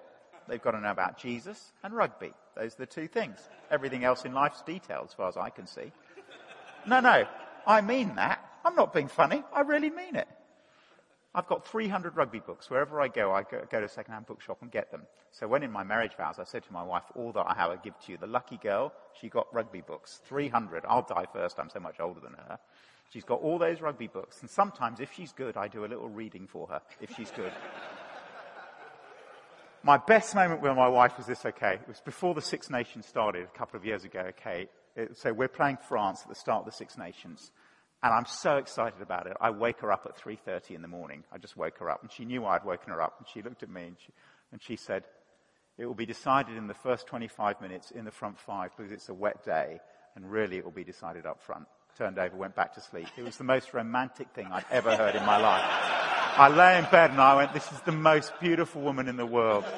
[0.47, 2.33] They've got to know about Jesus and rugby.
[2.55, 3.37] Those are the two things.
[3.69, 5.91] Everything else in life's detail, as far as I can see.
[6.85, 7.25] No, no,
[7.65, 8.43] I mean that.
[8.63, 9.43] I'm not being funny.
[9.53, 10.27] I really mean it.
[11.35, 12.69] I've got 300 rugby books.
[12.69, 15.03] Wherever I go, I go, go to a second-hand bookshop and get them.
[15.31, 17.69] So when in my marriage vows, I said to my wife, all that I have
[17.69, 18.17] I give to you.
[18.17, 20.19] The lucky girl, she got rugby books.
[20.25, 20.83] 300.
[20.87, 21.59] I'll die first.
[21.59, 22.57] I'm so much older than her.
[23.11, 24.41] She's got all those rugby books.
[24.41, 27.53] And sometimes, if she's good, I do a little reading for her, if she's good.
[29.87, 31.75] My best moment with my wife was this, okay.
[31.75, 34.67] It was before the Six Nations started a couple of years ago, okay.
[34.97, 37.53] It, so we're playing France at the start of the Six Nations.
[38.03, 39.37] And I'm so excited about it.
[39.39, 41.23] I wake her up at 3.30 in the morning.
[41.31, 43.63] I just woke her up and she knew I'd woken her up and she looked
[43.63, 44.11] at me and she,
[44.51, 45.05] and she said,
[45.77, 49.07] it will be decided in the first 25 minutes in the front five because it's
[49.07, 49.79] a wet day
[50.17, 51.65] and really it will be decided up front.
[51.97, 53.07] Turned over, went back to sleep.
[53.15, 56.16] It was the most romantic thing I'd ever heard in my life.
[56.39, 59.25] I lay in bed and I went, this is the most beautiful woman in the
[59.25, 59.65] world.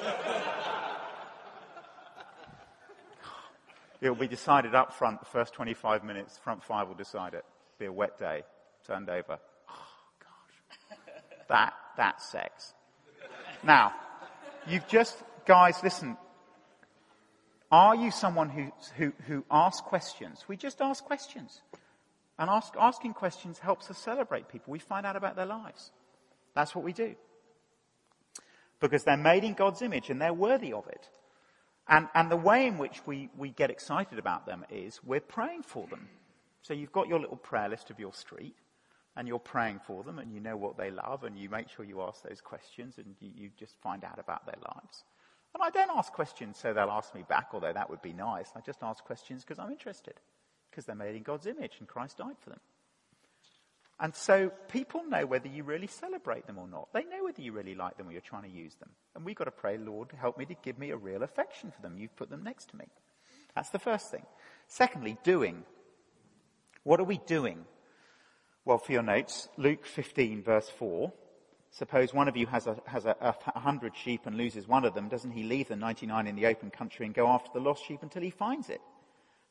[4.02, 7.44] It will be decided up front, the first 25 minutes, front five will decide it.
[7.44, 8.44] It'll Be a wet day,
[8.86, 9.38] turned over.
[9.68, 9.74] Oh,
[10.18, 10.98] gosh.
[11.48, 12.72] That, that's sex.
[13.62, 13.92] Now,
[14.66, 16.16] you've just, guys, listen.
[17.70, 20.46] Are you someone who, who, who asks questions?
[20.48, 21.60] We just ask questions.
[22.38, 24.72] And ask, asking questions helps us celebrate people.
[24.72, 25.90] We find out about their lives.
[26.54, 27.14] That's what we do.
[28.80, 31.08] Because they're made in God's image and they're worthy of it.
[31.88, 35.62] And, and the way in which we, we get excited about them is we're praying
[35.64, 36.08] for them.
[36.62, 38.54] So you've got your little prayer list of your street,
[39.16, 41.84] and you're praying for them, and you know what they love, and you make sure
[41.84, 45.04] you ask those questions, and you, you just find out about their lives.
[45.54, 48.50] And I don't ask questions so they'll ask me back, although that would be nice.
[48.54, 50.14] I just ask questions because I'm interested,
[50.70, 52.60] because they're made in God's image, and Christ died for them.
[54.00, 56.88] And so people know whether you really celebrate them or not.
[56.94, 58.88] They know whether you really like them or you're trying to use them.
[59.14, 61.82] And we've got to pray, Lord, help me to give me a real affection for
[61.82, 61.98] them.
[61.98, 62.86] You've put them next to me.
[63.54, 64.24] That's the first thing.
[64.68, 65.64] Secondly, doing.
[66.82, 67.66] What are we doing?
[68.64, 71.12] Well, for your notes, Luke 15, verse 4.
[71.72, 74.94] Suppose one of you has a, has a, a hundred sheep and loses one of
[74.94, 75.08] them.
[75.08, 78.02] Doesn't he leave the 99 in the open country and go after the lost sheep
[78.02, 78.80] until he finds it?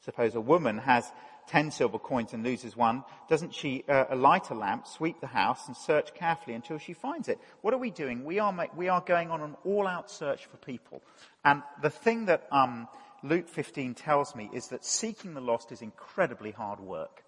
[0.01, 1.11] Suppose a woman has
[1.49, 3.03] 10 silver coins and loses one.
[3.27, 7.27] Doesn't she uh, light a lamp, sweep the house, and search carefully until she finds
[7.27, 7.39] it?
[7.61, 8.23] What are we doing?
[8.23, 11.01] We are, we are going on an all out search for people.
[11.43, 12.87] And the thing that um,
[13.23, 17.23] Luke 15 tells me is that seeking the lost is incredibly hard work.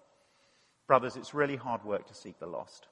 [0.86, 2.86] Brothers, it's really hard work to seek the lost.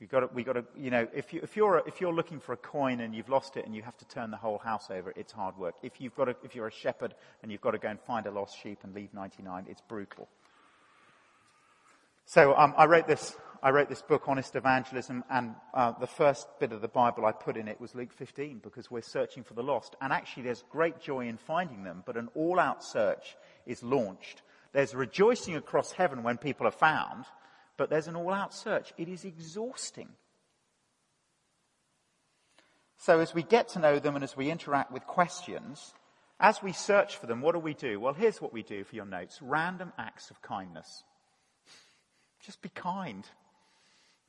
[0.00, 2.38] We've got to, we got to, you know, if, you, if, you're if you're looking
[2.38, 4.90] for a coin and you've lost it and you have to turn the whole house
[4.90, 5.74] over, it's hard work.
[5.82, 8.26] If, you've got to, if you're a shepherd and you've got to go and find
[8.26, 10.28] a lost sheep and leave 99, it's brutal.
[12.26, 13.36] So um, I wrote this.
[13.60, 17.32] I wrote this book, Honest Evangelism, and uh, the first bit of the Bible I
[17.32, 19.96] put in it was Luke 15 because we're searching for the lost.
[20.00, 24.42] And actually, there's great joy in finding them, but an all-out search is launched.
[24.72, 27.24] There's rejoicing across heaven when people are found,
[27.78, 28.92] but there's an all out search.
[28.98, 30.08] It is exhausting.
[32.98, 35.94] So as we get to know them and as we interact with questions,
[36.40, 37.98] as we search for them, what do we do?
[38.00, 41.04] Well, here's what we do for your notes random acts of kindness.
[42.44, 43.24] Just be kind.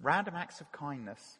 [0.02, 1.40] Random acts of kindness.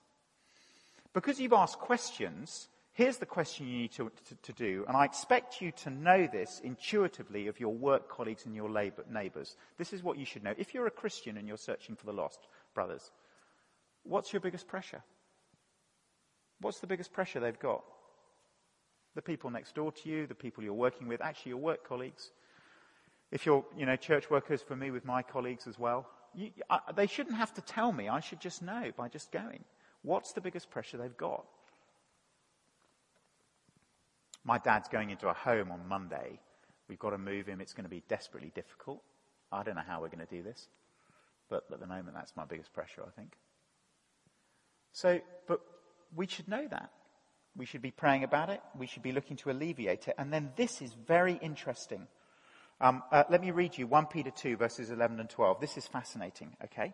[1.14, 2.68] Because you've asked questions,
[3.00, 6.28] Here's the question you need to, to, to, do, and I expect you to know
[6.28, 9.56] this intuitively of your work colleagues and your labor, neighbors.
[9.78, 10.54] This is what you should know.
[10.58, 12.40] If you're a Christian and you're searching for the lost,
[12.76, 13.10] brothers,
[14.04, 15.02] what's your biggest pressure?
[16.60, 17.86] What's the biggest pressure they've got?
[19.16, 22.32] The people next door to you, the people you're working with, actually your work colleagues.
[23.32, 26.80] If you're, you know, church workers, for me with my colleagues as well, you, I,
[26.94, 28.10] they shouldn't have to tell me.
[28.10, 29.64] I should just know by just going.
[30.02, 31.46] What's the biggest pressure they've got?
[34.44, 36.40] My dad's going into a home on Monday.
[36.88, 37.62] We've got to move him.
[37.62, 39.02] It's going to be desperately difficult.
[39.52, 40.68] I don't know how we're going to do this.
[41.50, 43.34] But at the moment, that's my biggest pressure, I think.
[44.92, 45.62] So, but
[46.16, 46.92] we should know that.
[47.56, 48.62] We should be praying about it.
[48.78, 50.16] We should be looking to alleviate it.
[50.18, 52.08] And then this is very interesting.
[52.80, 55.60] Um, uh, let me read you 1 Peter 2, verses 11 and 12.
[55.60, 56.94] This is fascinating, okay?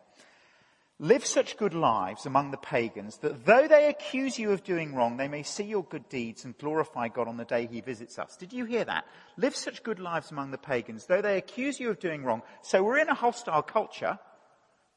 [0.99, 5.17] Live such good lives among the pagans that though they accuse you of doing wrong,
[5.17, 8.38] they may see your good deeds and glorify God on the day he visits us.
[8.38, 9.05] Did you hear that?
[9.36, 12.43] Live such good lives among the pagans, though they accuse you of doing wrong.
[12.62, 14.17] So we're in a hostile culture.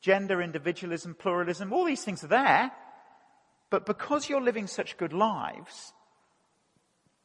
[0.01, 2.71] Gender, individualism, pluralism, all these things are there.
[3.69, 5.93] But because you're living such good lives,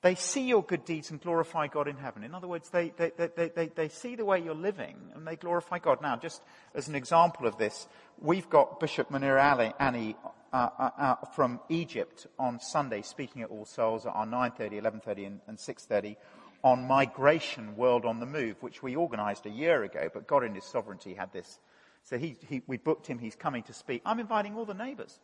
[0.04, 2.24] they see your good deeds and glorify God in heaven.
[2.24, 5.38] In other words, they, they, they, they, they see the way you're living and they
[5.38, 6.02] glorify God.
[6.02, 6.42] Now, just
[6.76, 7.88] as an example of this,
[8.20, 10.16] we've got Bishop Mouneer Ali, Anis
[10.52, 15.26] uh, uh, uh, from Egypt on Sunday speaking at All Souls at our 9.30, 11.30
[15.26, 16.18] and, and 6.30
[16.66, 20.54] on Migration World on the Move, which we organized a year ago, but God in
[20.54, 21.60] His sovereignty had this.
[22.04, 24.02] So he, he, we booked him, he's coming to speak.
[24.06, 25.20] I'm inviting all the neighbors.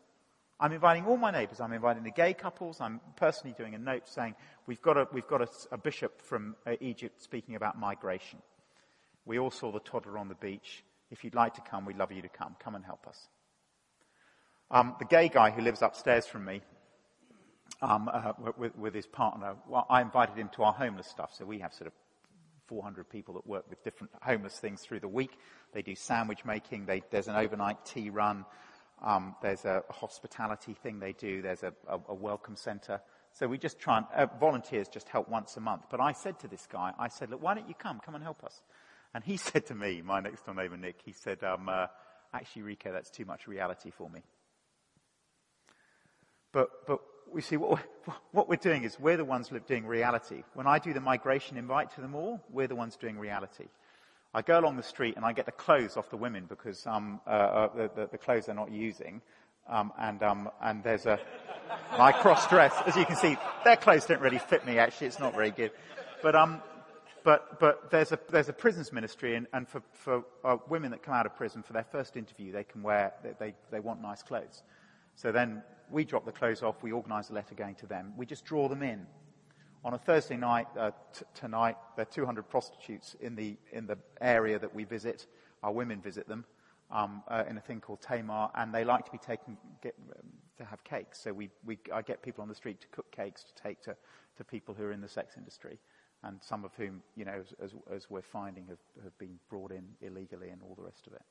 [0.60, 1.62] I'm inviting all my neighbours.
[1.62, 2.82] I'm inviting the gay couples.
[2.82, 4.36] I'm personally doing a note saying
[4.68, 8.40] we've got a, we've got a, a bishop from uh, Egypt speaking about migration.
[9.26, 10.84] We all saw the toddler on the beach.
[11.12, 12.56] If you'd like to come, we'd love you to come.
[12.60, 13.30] Come and help us.
[14.70, 16.62] Um, the gay guy who lives upstairs from me,
[17.82, 21.34] um, uh, with, with, his partner, well, I invited him to our homeless stuff.
[21.34, 21.94] So we have sort of
[22.68, 25.32] 400 people that work with different homeless things through the week.
[25.74, 26.86] They do sandwich making.
[26.86, 28.46] They, there's an overnight tea run.
[29.02, 31.42] Um, there's a hospitality thing they do.
[31.42, 33.02] There's a, a, a welcome center.
[33.34, 35.84] So we just try and, uh, volunteers just help once a month.
[35.90, 38.00] But I said to this guy, I said, look, why don't you come?
[38.04, 38.62] Come and help us.
[39.14, 41.88] And he said to me, my next door neighbor Nick, he said, um, uh,
[42.34, 44.22] actually, Rico, that's too much reality for me.
[46.52, 47.00] But, but
[47.32, 47.80] we see what,
[48.32, 50.44] what we're doing is we're the ones doing reality.
[50.56, 53.66] When I do the migration invite to them all, we're the ones doing reality.
[54.34, 57.20] I go along the street and I get the clothes off the women because um,
[57.26, 59.22] uh, uh, the, the, the, clothes they're not using.
[59.68, 61.20] Um, and, um, and there's a,
[61.98, 65.20] my cross dress, as you can see, their clothes don't really fit me actually, it's
[65.20, 65.72] not very good.
[66.22, 66.62] But, um,
[67.24, 71.02] but, but there's a, there's a prisons ministry and, and for, for uh, women that
[71.02, 74.02] come out of prison for their first interview, they can wear, they, they, they want
[74.02, 74.64] nice clothes.
[75.16, 78.14] So then we drop the clothes off, we organise a letter going to them.
[78.16, 79.08] We just draw them in.
[79.84, 83.98] On a Thursday night, uh, t- tonight, there are 200 prostitutes in the, in the
[84.20, 85.26] area that we visit.
[85.64, 86.44] Our women visit them
[86.92, 90.28] um, uh, in a thing called Tamar, and they like to be taken get, um,
[90.58, 91.24] to have cakes.
[91.24, 93.96] So we, we, I get people on the street to cook cakes to take to,
[94.38, 95.80] to people who are in the sex industry,
[96.24, 99.72] and some of whom, you know, as, as, as we're finding, have, have been brought
[99.72, 101.22] in illegally and all the rest of it.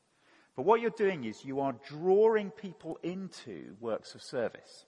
[0.56, 4.86] But what you're doing is you are drawing people into works of service.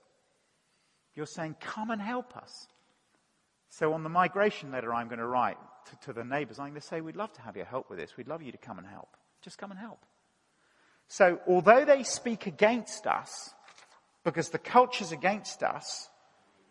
[1.15, 2.67] You're saying, come and help us.
[3.71, 5.57] So on the migration letter I'm going to write
[5.87, 7.99] to, to the neighbours, I'm going to say, we'd love to have your help with
[7.99, 8.17] this.
[8.17, 9.17] We'd love you to come and help.
[9.43, 10.05] Just come and help.
[11.09, 13.55] So although they speak against us,
[14.25, 16.09] because the culture's against us,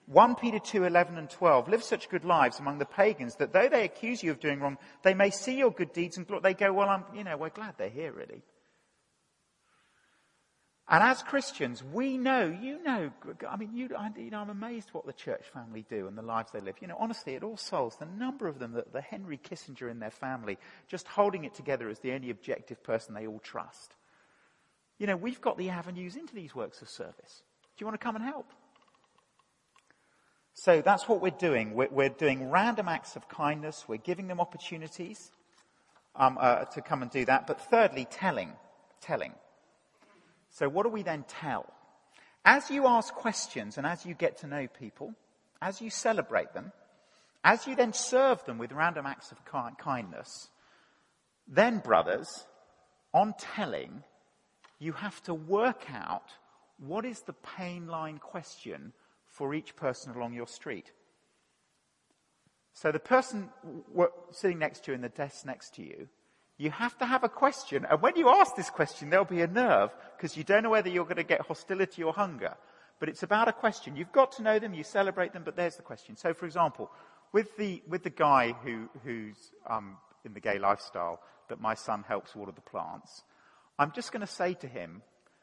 [0.07, 3.69] 1 Peter 2, 11 and 12, live such good lives among the pagans that though
[3.69, 6.73] they accuse you of doing wrong, they may see your good deeds and they go,
[6.73, 8.41] well, I'm, you know, we're glad they're here really.
[10.91, 13.11] And as Christians, we know, you know,
[13.47, 16.23] I mean, you, I, you know, I'm amazed what the church family do and the
[16.23, 16.77] lives they live.
[16.81, 19.99] You know, honestly, at All Souls, the number of them that the Henry Kissinger in
[19.99, 23.93] their family, just holding it together as the only objective person they all trust.
[24.97, 27.43] You know, we've got the avenues into these works of service.
[27.77, 28.47] Do you want to come and help?
[30.55, 31.75] So that's what we're doing.
[31.75, 33.85] We're, we're doing random acts of kindness.
[33.87, 35.31] We're giving them opportunities
[36.15, 37.45] um, uh, to come and do that.
[37.45, 38.53] But thirdly, telling.
[39.01, 39.33] Telling.
[40.49, 41.71] So what do we then tell?
[42.45, 45.13] As you ask questions and as you get to know people,
[45.61, 46.71] as you celebrate them,
[47.43, 49.39] as you then serve them with random acts of
[49.77, 50.49] kindness,
[51.47, 52.45] then, brothers,
[53.13, 54.03] on telling,
[54.77, 56.31] you have to work out
[56.77, 58.93] what is the pain line question
[59.27, 60.91] for each person along your street.
[62.73, 63.49] So the person
[64.31, 66.07] sitting next to you in the desk next to you
[66.59, 67.87] you have to have a question.
[67.89, 70.89] And when you ask this question, there'll be a nerve because you don't know whether
[70.89, 72.53] you're going to get hostility or hunger.
[72.99, 73.95] But it's about a question.
[73.95, 76.17] You've got to know them, you celebrate them, but there's the question.
[76.17, 76.91] So, for example,
[77.31, 79.37] with the, with the guy who, who's
[79.69, 79.95] um,
[80.25, 83.23] in the gay lifestyle that my son helps water the plants,
[83.79, 85.01] I'm just going to say to him,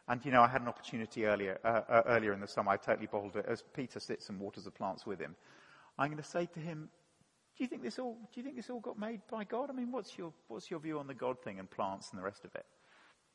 [0.08, 2.76] and you know, I had an opportunity earlier, uh, uh, earlier in the summer, I
[2.76, 5.34] totally bottled it, as Peter sits and waters the plants with him.
[5.98, 6.90] I'm going to say to him,
[7.56, 9.70] do you think this all, do you think this all got made by God?
[9.70, 12.24] I mean, what's your, what's your view on the God thing and plants and the
[12.24, 12.66] rest of it?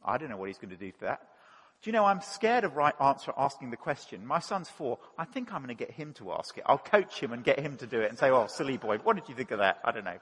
[0.04, 1.22] I don't know what he's going to do for that.
[1.82, 4.26] Do you know, I'm scared of right answer asking the question.
[4.26, 5.00] My son's four.
[5.18, 6.64] I think I'm going to get him to ask it.
[6.68, 9.16] I'll coach him and get him to do it and say, oh, silly boy, what
[9.16, 9.80] did you think of that?
[9.84, 10.20] I don't know.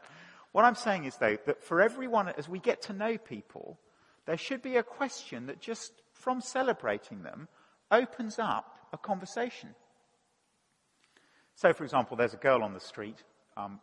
[0.53, 3.77] What I'm saying is though, that for everyone, as we get to know people,
[4.25, 7.49] there should be a question that just from celebrating them
[7.91, 9.75] opens up a conversation.
[11.55, 13.21] So for example, there's a girl on the street
[13.59, 13.79] um,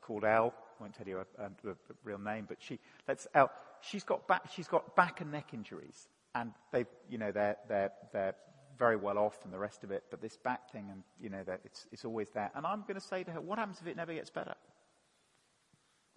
[0.00, 0.54] called Elle.
[0.78, 1.24] I won't tell you
[1.64, 3.50] the real name, but she, that's Elle.
[3.80, 7.92] She's got back, she's got back and neck injuries, and they, you know, they're they're
[8.12, 8.34] they're
[8.78, 10.04] very well off and the rest of it.
[10.10, 12.50] But this back thing, and you know, it's it's always there.
[12.54, 14.54] And I'm going to say to her, what happens if it never gets better?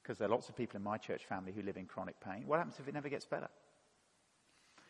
[0.01, 2.43] Because there are lots of people in my church family who live in chronic pain.
[2.47, 3.49] What happens if it never gets better?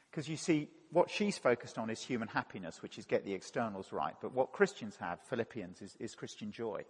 [0.09, 3.93] Because you see, what she's focused on is human happiness, which is get the externals
[3.93, 4.13] right.
[4.21, 6.83] But what Christians have, Philippians, is, is Christian joy.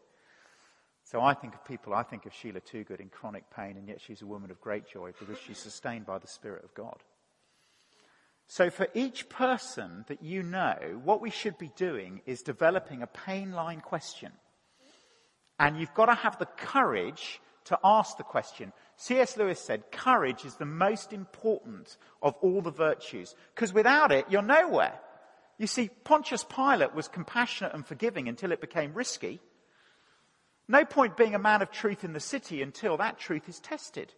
[1.03, 3.99] So I think of people, I think of Sheila Toogood in chronic pain, and yet
[4.01, 6.97] she's a woman of great joy because she's sustained by the Spirit of God.
[8.47, 13.07] So for each person that you know, what we should be doing is developing a
[13.07, 14.31] pain line question.
[15.57, 18.73] And you've got to have the courage to ask the question.
[18.97, 19.37] C.S.
[19.37, 24.41] Lewis said, courage is the most important of all the virtues, because without it, you're
[24.41, 24.99] nowhere.
[25.57, 29.39] You see, Pontius Pilate was compassionate and forgiving until it became risky.
[30.71, 34.13] No point being a man of truth in the city until that truth is tested.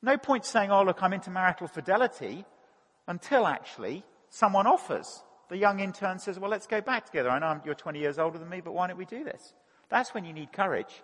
[0.00, 2.46] No point saying, oh, look, I'm into marital fidelity
[3.06, 5.22] until actually someone offers.
[5.50, 7.28] The young intern says, well, let's go back together.
[7.28, 9.52] I know you're 20 years older than me, but why don't we do this?
[9.90, 11.02] That's when you need courage.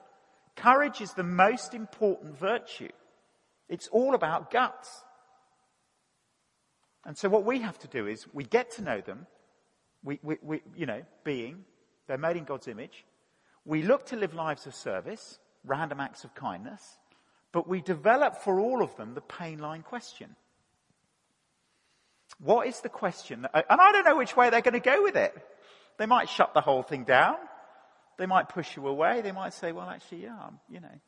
[0.57, 2.89] Courage is the most important virtue.
[3.69, 5.05] It's all about guts.
[7.05, 9.27] And so what we have to do is we get to know them.
[10.03, 11.67] We, we, we, you know, being,
[12.07, 13.05] they're made in God's image.
[13.67, 16.83] We look to live lives of service, random acts of kindness,
[17.53, 20.37] but we develop for all of them the pain line question.
[22.39, 23.47] What is the question?
[23.53, 25.35] and I don't know which way they're going to go with it.
[25.99, 27.37] They might shut the whole thing down.
[28.19, 29.21] They might push you away.
[29.21, 31.01] They might say, well, actually, yeah, you know.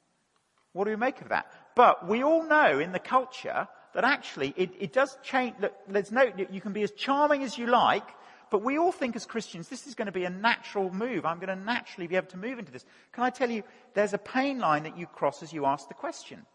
[0.72, 1.50] What do we make of that?
[1.74, 5.54] But we all know in the culture that actually it, it does change.
[5.60, 8.06] Look, there's no, you can be as charming as you like,
[8.50, 11.24] but we all think as Christians this is going to be a natural move.
[11.24, 12.84] I'm going to naturally be able to move into this.
[13.12, 13.62] Can I tell you,
[13.94, 16.46] there's a pain line that you cross as you ask the question.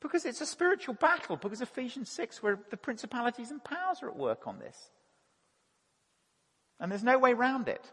[0.00, 4.16] Because it's a spiritual battle, because Ephesians 6, where the principalities and powers are at
[4.16, 4.90] work on this.
[6.78, 7.90] And there's no way around it.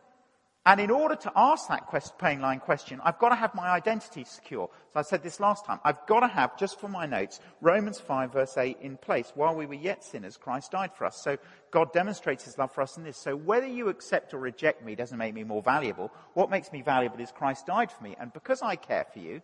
[0.65, 3.69] And in order to ask that quest, pain line question, I've got to have my
[3.69, 4.69] identity secure.
[4.93, 5.79] So I said this last time.
[5.83, 9.33] I've got to have, just for my notes, Romans 5 verse 8 in place.
[9.35, 11.21] While we were yet sinners, Christ died for us.
[11.21, 11.37] So
[11.71, 13.17] God demonstrates his love for us in this.
[13.17, 16.11] So whether you accept or reject me doesn't make me more valuable.
[16.33, 18.15] What makes me valuable is Christ died for me.
[18.17, 19.41] And because I care for you,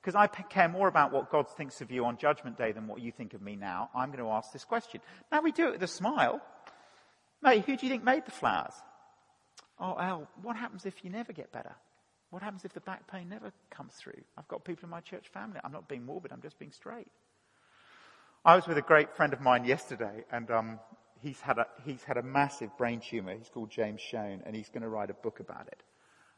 [0.00, 3.02] because I care more about what God thinks of you on judgment day than what
[3.02, 5.02] you think of me now, I'm going to ask this question.
[5.30, 6.40] Now we do it with a smile.
[7.42, 8.72] Mate, who do you think made the flowers?
[9.82, 11.74] Oh, Al, what happens if you never get better?
[12.30, 14.22] What happens if the back pain never comes through?
[14.38, 15.58] I've got people in my church family.
[15.64, 17.08] I'm not being morbid, I'm just being straight.
[18.44, 20.78] I was with a great friend of mine yesterday, and um,
[21.20, 23.34] he's, had a, he's had a massive brain tumor.
[23.36, 25.82] He's called James Schoen, and he's going to write a book about it.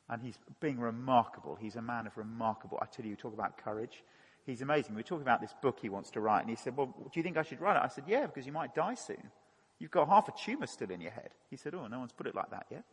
[0.08, 1.54] And he's being remarkable.
[1.54, 2.78] He's a man of remarkable.
[2.80, 4.02] I tell you, you talk about courage.
[4.46, 4.94] He's amazing.
[4.94, 7.10] We are talking about this book he wants to write, and he said, Well, do
[7.14, 7.82] you think I should write it?
[7.84, 9.30] I said, Yeah, because you might die soon.
[9.78, 11.30] You've got half a tumor still in your head.
[11.50, 12.84] He said, Oh, no one's put it like that yet.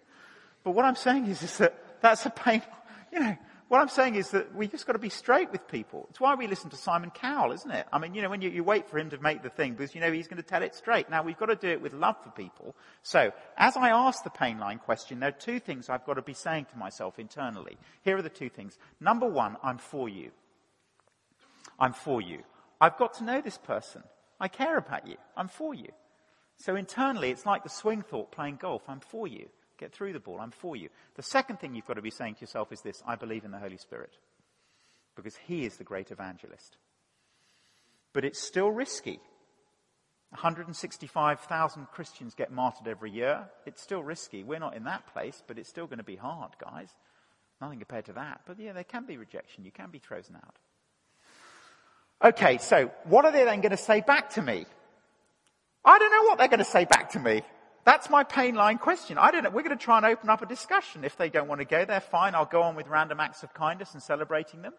[0.64, 2.62] But what I'm saying is, is that that's a pain.
[3.12, 3.38] You know,
[3.72, 6.06] what I'm saying is that we just got to be straight with people.
[6.10, 7.88] It's why we listen to Simon Cowell, isn't it?
[7.94, 9.96] I mean, you know, when you, you wait for him to make the thing because
[9.96, 11.10] you know he's going to tell it straight.
[11.10, 12.76] Now we've got to do it with love for people.
[13.02, 16.22] So, as I ask the pain line question, there are two things I've got to
[16.22, 17.78] be saying to myself internally.
[18.04, 18.78] Here are the two things.
[19.00, 20.32] Number one, I'm for you.
[21.80, 22.40] I'm for you.
[22.82, 24.04] I've got to know this person.
[24.38, 25.16] I care about you.
[25.38, 25.90] I'm for you.
[26.58, 28.84] So internally, it's like the swing thought playing golf.
[28.90, 29.48] I'm for you.
[29.82, 30.40] Get through the ball.
[30.40, 30.90] I'm for you.
[31.16, 33.52] The second thing you've got to be saying to yourself is this I believe in
[33.52, 34.12] the Holy Spirit.
[35.16, 36.78] Because He is the great evangelist.
[38.14, 39.20] But it's still risky.
[40.30, 43.50] 165,000 Christians get martyred every year.
[43.66, 44.44] It's still risky.
[44.44, 46.90] We're not in that place, but it's still going to be hard, guys.
[47.60, 48.42] Nothing compared to that.
[48.46, 49.66] But yeah, there can be rejection.
[49.66, 50.56] You can be thrown out.
[52.24, 54.66] Okay, so what are they then going to say back to me?
[55.84, 57.42] I don't know what they're going to say back to me.
[57.84, 59.18] That's my pain line question.
[59.18, 59.50] I don't know.
[59.50, 61.04] We're going to try and open up a discussion.
[61.04, 62.36] If they don't want to go there, fine.
[62.36, 64.74] I'll go on with random acts of kindness and celebrating them.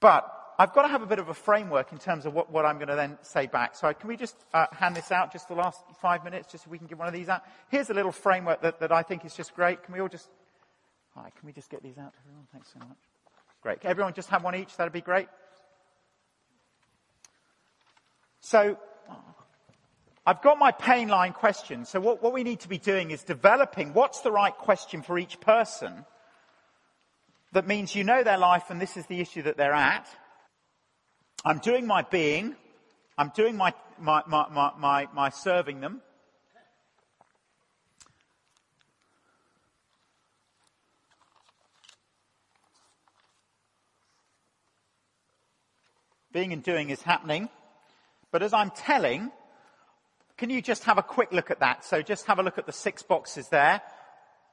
[0.00, 0.28] But
[0.58, 2.76] I've got to have a bit of a framework in terms of what, what I'm
[2.76, 3.74] going to then say back.
[3.76, 6.70] So can we just uh, hand this out just the last five minutes, just so
[6.70, 7.42] we can give one of these out?
[7.68, 9.82] Here's a little framework that, that I think is just great.
[9.82, 10.28] Can we all just,
[11.14, 12.46] hi, can we just get these out to everyone?
[12.52, 12.98] Thanks so much.
[13.62, 13.78] Great.
[13.84, 14.76] Everyone just have one each?
[14.76, 15.28] That'd be great.
[18.40, 18.76] So,
[20.26, 21.84] I've got my pain line question.
[21.84, 25.18] So what, what we need to be doing is developing what's the right question for
[25.18, 26.06] each person
[27.54, 30.08] that means you know their life and this is the issue that they're at.
[31.44, 32.56] I'm doing my being.
[33.16, 36.02] I'm doing my, my, my, my, my, my serving them.
[46.32, 47.48] Being and doing is happening.
[48.32, 49.30] But as I'm telling,
[50.36, 51.84] can you just have a quick look at that?
[51.84, 53.80] So just have a look at the six boxes there.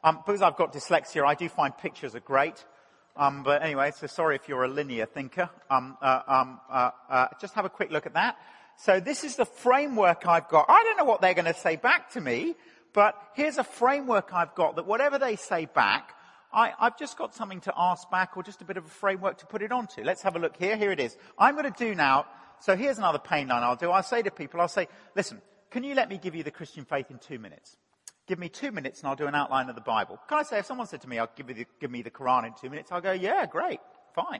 [0.04, 2.66] Um, because I've got dyslexia, I do find pictures are great.
[3.16, 5.50] Um, but anyway, so sorry if you're a linear thinker.
[5.70, 8.38] Um, uh, um, uh, uh, just have a quick look at that.
[8.78, 10.66] So this is the framework I've got.
[10.70, 12.56] I don't know what they're going to say back to me,
[12.94, 16.16] but here's a framework I've got that whatever they say back,
[16.54, 19.38] I, have just got something to ask back or just a bit of a framework
[19.40, 20.04] to put it onto.
[20.04, 20.76] Let's have a look here.
[20.76, 21.16] Here it is.
[21.38, 22.26] I'm going to do now.
[22.60, 23.92] So here's another pain line I'll do.
[23.92, 26.86] I'll say to people, I'll say, listen, can you let me give you the Christian
[26.86, 27.78] faith in two minutes?
[28.28, 30.19] Give me two minutes and I'll do an outline of the Bible.
[30.28, 32.11] Can I say, if someone said to me, I'll give, you the, give me the
[32.11, 33.80] Quran in two minutes, I'll go, yeah, great,
[34.13, 34.39] fine.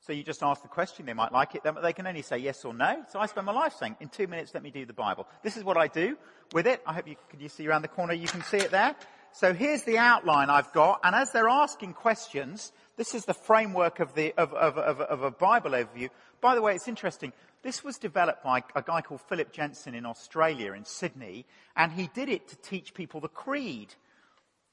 [0.00, 2.38] So you just ask the question, they might like it, but they can only say
[2.38, 3.04] yes or no.
[3.10, 5.26] So I spend my life saying, in two minutes, let me do the Bible.
[5.42, 6.18] This is what I do
[6.52, 6.82] with it.
[6.86, 8.94] I hope you, can you see around the corner, you can see it there.
[9.32, 13.98] So here's the outline I've got, and as they're asking questions, this is the framework
[13.98, 16.10] of, the, of, of, of, of a Bible overview.
[16.40, 17.32] By the way, it's interesting.
[17.64, 22.10] This was developed by a guy called Philip Jensen in Australia, in Sydney, and he
[22.12, 23.94] did it to teach people the creed.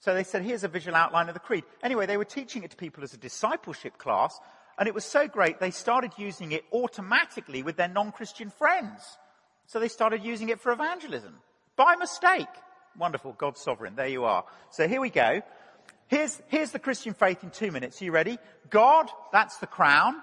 [0.01, 1.63] So they said, here's a visual outline of the creed.
[1.81, 4.37] Anyway, they were teaching it to people as a discipleship class,
[4.77, 9.17] and it was so great they started using it automatically with their non-Christian friends.
[9.67, 11.35] So they started using it for evangelism.
[11.77, 12.49] By mistake.
[12.99, 13.95] Wonderful, God's sovereign.
[13.95, 14.43] There you are.
[14.69, 15.41] So here we go.
[16.07, 18.01] Here's, here's the Christian faith in two minutes.
[18.01, 18.37] Are you ready?
[18.69, 20.15] God, that's the crown.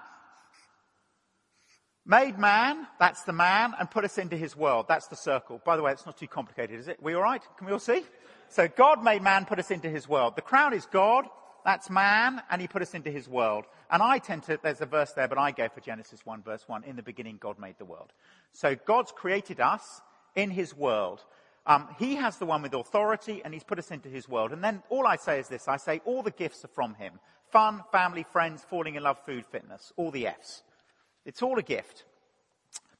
[2.09, 4.87] Made man, that's the man, and put us into his world.
[4.87, 5.61] That's the circle.
[5.63, 6.97] By the way, it's not too complicated, is it?
[7.03, 7.43] We alright?
[7.55, 8.01] Can we all see?
[8.47, 10.35] So God made man, put us into his world.
[10.35, 11.25] The crown is God,
[11.63, 13.65] that's man, and he put us into his world.
[13.91, 16.63] And I tend to, there's a verse there, but I go for Genesis 1 verse
[16.65, 16.83] 1.
[16.83, 18.11] In the beginning, God made the world.
[18.53, 20.01] So God's created us
[20.35, 21.23] in his world.
[21.67, 24.51] Um, he has the one with authority and he's put us into his world.
[24.51, 25.67] And then all I say is this.
[25.67, 27.19] I say all the gifts are from him.
[27.51, 29.93] Fun, family, friends, falling in love, food, fitness.
[29.95, 30.63] All the F's.
[31.29, 32.05] It's all a gift.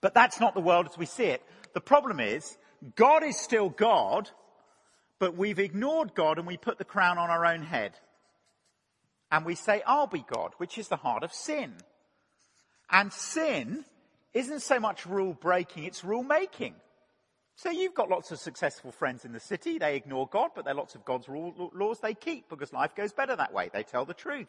[0.02, 1.42] But that's not the world as we see it.
[1.74, 2.58] The problem is,
[2.96, 4.30] God is still God,
[5.18, 7.94] but we've ignored God and we put the crown on our own head.
[9.32, 11.74] And we say, I'll be God, which is the heart of sin.
[12.92, 13.84] And sin
[14.36, 16.76] isn't so much rule breaking, it's rule making.
[17.56, 19.80] So you've got lots of successful friends in the city.
[19.80, 22.96] They ignore God, but there are lots of God's rule, laws they keep because life
[22.96, 23.72] goes better that way.
[23.74, 24.48] They tell the truth.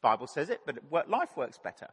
[0.00, 1.88] Bible says it, but life works better.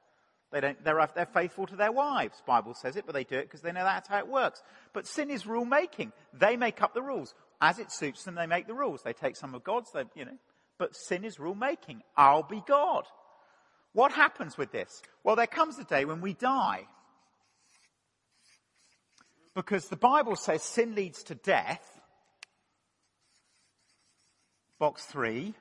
[0.52, 2.42] They don't, they're, they're faithful to their wives.
[2.46, 4.64] Bible says it, but they do it because they know that's how it works.
[4.94, 6.14] But sin is rule making.
[6.34, 7.34] They make up the rules.
[7.60, 9.02] As it suits them, they make the rules.
[9.04, 10.38] They take some of God's, they, you know.
[10.78, 12.02] But sin is rule making.
[12.16, 13.04] I'll be God.
[13.94, 15.02] What happens with this?
[15.24, 16.88] Well, there comes a day when we die.
[19.56, 21.84] Because the Bible says sin leads to death.
[24.80, 25.56] Box three.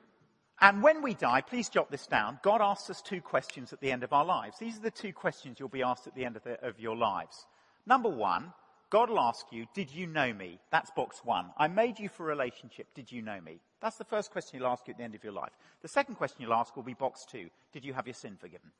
[0.59, 2.39] And when we die, please jot this down.
[2.41, 4.57] God asks us two questions at the end of our lives.
[4.57, 6.95] These are the two questions you'll be asked at the end of, the, of your
[6.95, 7.45] lives.
[7.85, 8.53] Number one,
[8.89, 10.59] God will ask you, did you know me?
[10.71, 11.51] That's box one.
[11.57, 12.87] I made you for a relationship.
[12.95, 13.59] Did you know me?
[13.81, 15.51] That's the first question he'll ask you at the end of your life.
[15.81, 17.49] The second question you'll ask will be box two.
[17.71, 18.71] Did you have your sin forgiven?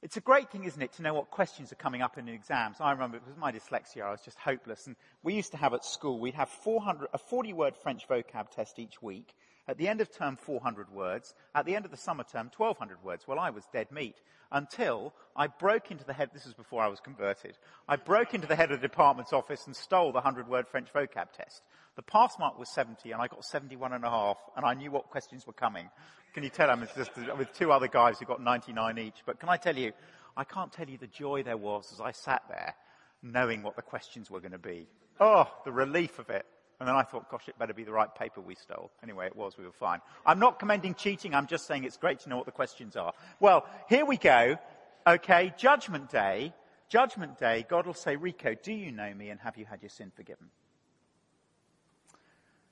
[0.00, 2.32] It's a great thing, isn't it, to know what questions are coming up in the
[2.32, 2.76] exams.
[2.78, 4.02] I remember it was my dyslexia.
[4.02, 4.86] I was just hopeless.
[4.86, 8.50] And we used to have at school, we'd have 400, a 40 word French vocab
[8.50, 9.34] test each week.
[9.68, 11.34] At the end of term, 400 words.
[11.54, 13.28] At the end of the summer term, 1200 words.
[13.28, 14.16] Well, I was dead meat
[14.50, 17.58] until I broke into the head, this was before I was converted.
[17.86, 20.88] I broke into the head of the department's office and stole the 100 word French
[20.92, 21.62] vocab test.
[21.96, 24.90] The pass mark was 70 and I got 71 and a half and I knew
[24.90, 25.90] what questions were coming.
[26.32, 29.22] Can you tell I'm just uh, with two other guys who got 99 each?
[29.26, 29.92] But can I tell you,
[30.36, 32.74] I can't tell you the joy there was as I sat there
[33.22, 34.86] knowing what the questions were going to be.
[35.20, 36.46] Oh, the relief of it.
[36.80, 38.90] And then I thought, gosh, it better be the right paper we stole.
[39.02, 40.00] Anyway, it was, we were fine.
[40.24, 43.12] I'm not commending cheating, I'm just saying it's great to know what the questions are.
[43.40, 44.58] Well, here we go.
[45.06, 46.52] Okay, Judgment Day.
[46.88, 49.90] Judgment Day, God will say, Rico, do you know me and have you had your
[49.90, 50.46] sin forgiven?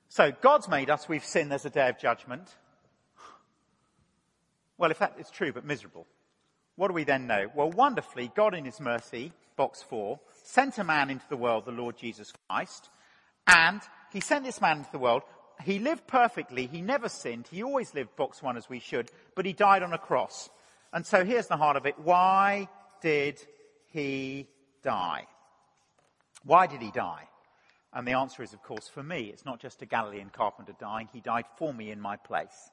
[0.09, 2.55] So, God's made us, we've sinned, there's a day of judgment.
[4.77, 6.07] Well, if that is true, but miserable.
[6.77, 7.47] What do we then know?
[7.53, 11.71] Well, wonderfully, God in His mercy, box four, sent a man into the world, the
[11.71, 12.89] Lord Jesus Christ,
[13.47, 13.81] and
[14.11, 15.23] He sent this man into the world.
[15.63, 16.67] He lived perfectly.
[16.67, 17.47] He never sinned.
[17.49, 20.49] He always lived box one as we should, but He died on a cross.
[20.93, 21.99] And so here's the heart of it.
[21.99, 22.67] Why
[23.01, 23.39] did
[23.91, 24.47] He
[24.83, 25.27] die?
[26.43, 27.27] Why did He die?
[27.93, 29.31] And the answer is, of course, for me.
[29.33, 31.09] It's not just a Galilean carpenter dying.
[31.11, 32.69] He died for me in my place.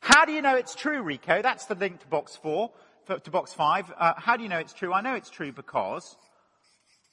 [0.00, 1.40] How do you know it's true, Rico?
[1.40, 2.70] That's the link to box four,
[3.08, 3.90] to box five.
[3.98, 4.92] Uh, how do you know it's true?
[4.92, 6.16] I know it's true because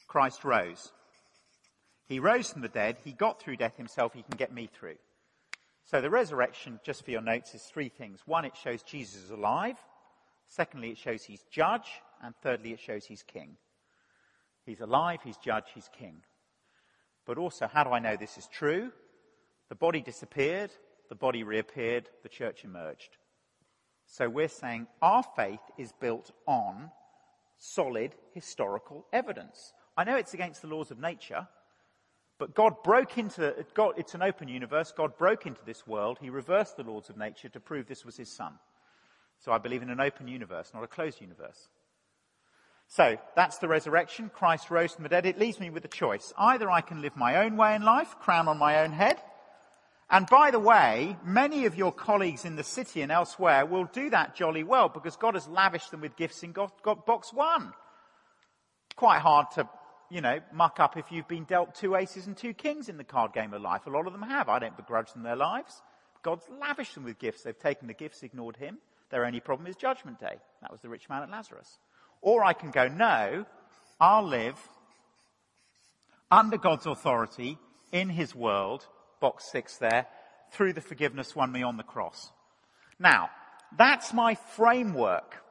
[0.09, 0.91] Christ rose.
[2.07, 2.97] He rose from the dead.
[3.03, 4.13] He got through death himself.
[4.13, 4.95] He can get me through.
[5.85, 8.19] So the resurrection, just for your notes, is three things.
[8.25, 9.77] One, it shows Jesus is alive.
[10.47, 11.87] Secondly, it shows he's judge.
[12.23, 13.57] And thirdly, it shows he's king.
[14.65, 16.17] He's alive, he's judge, he's king.
[17.25, 18.91] But also, how do I know this is true?
[19.69, 20.71] The body disappeared.
[21.11, 23.17] The body reappeared, the church emerged.
[24.05, 26.89] So we're saying our faith is built on
[27.57, 29.73] solid historical evidence.
[29.97, 31.49] I know it's against the laws of nature,
[32.41, 34.91] but God broke into, God, it's an open universe.
[34.97, 36.17] God broke into this world.
[36.19, 38.53] He reversed the laws of nature to prove this was his son.
[39.41, 41.67] So I believe in an open universe, not a closed universe.
[42.87, 44.31] So that's the resurrection.
[44.33, 45.27] Christ rose from the dead.
[45.27, 46.33] It leaves me with a choice.
[46.35, 49.21] Either I can live my own way in life, crown on my own head,
[50.09, 54.09] and by the way, many of your colleagues in the city and elsewhere will do
[54.09, 57.71] that jolly well because God has lavished them with gifts in God, God box one.
[58.95, 59.69] Quite hard to,
[60.11, 63.03] you know, muck up if you've been dealt two aces and two kings in the
[63.03, 63.87] card game of life.
[63.87, 64.49] A lot of them have.
[64.49, 65.81] I don't begrudge them their lives.
[66.21, 67.43] God's lavished them with gifts.
[67.43, 68.77] They've taken the gifts, ignored him.
[69.09, 70.35] Their only problem is judgment day.
[70.61, 71.79] That was the rich man at Lazarus.
[72.21, 73.45] Or I can go, no,
[73.99, 74.57] I'll live
[76.29, 77.57] under God's authority
[77.91, 78.85] in his world
[79.21, 80.07] box six there,
[80.51, 82.31] through the forgiveness won me on the cross.
[82.99, 83.29] Now,
[83.77, 85.41] that's my framework.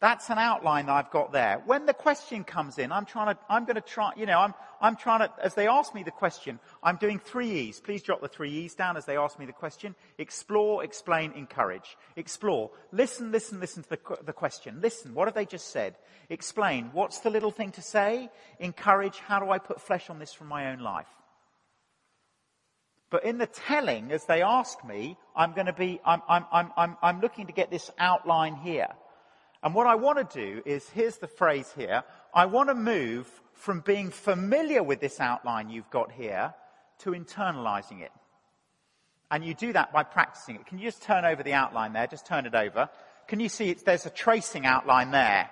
[0.00, 1.62] That's an outline that I've got there.
[1.64, 4.52] When the question comes in, I'm trying to, I'm going to try, you know, I'm,
[4.80, 7.80] I'm trying to, as they ask me the question, I'm doing three E's.
[7.80, 9.94] Please jot the three E's down as they ask me the question.
[10.18, 11.96] Explore, explain, encourage.
[12.16, 12.70] Explore.
[12.92, 14.80] Listen, listen, listen to the, the question.
[14.82, 15.94] Listen, what have they just said?
[16.28, 16.90] Explain.
[16.92, 18.28] What's the little thing to say?
[18.58, 19.18] Encourage.
[19.20, 21.08] How do I put flesh on this from my own life?
[23.08, 26.72] But in the telling, as they ask me, I'm going to be, I'm, I'm, I'm,
[26.76, 28.88] I'm, I'm looking to get this outline here.
[29.64, 32.04] And what I want to do is, here's the phrase here,
[32.34, 36.52] I want to move from being familiar with this outline you've got here
[36.98, 38.12] to internalizing it.
[39.30, 40.66] And you do that by practicing it.
[40.66, 42.06] Can you just turn over the outline there?
[42.06, 42.90] Just turn it over.
[43.26, 45.48] Can you see there's a tracing outline there?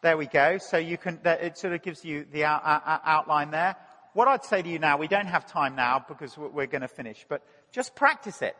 [0.00, 0.56] There we go.
[0.56, 3.76] So you can, it sort of gives you the out, out, outline there.
[4.14, 6.88] What I'd say to you now, we don't have time now because we're going to
[6.88, 7.42] finish, but
[7.72, 8.56] just practice it.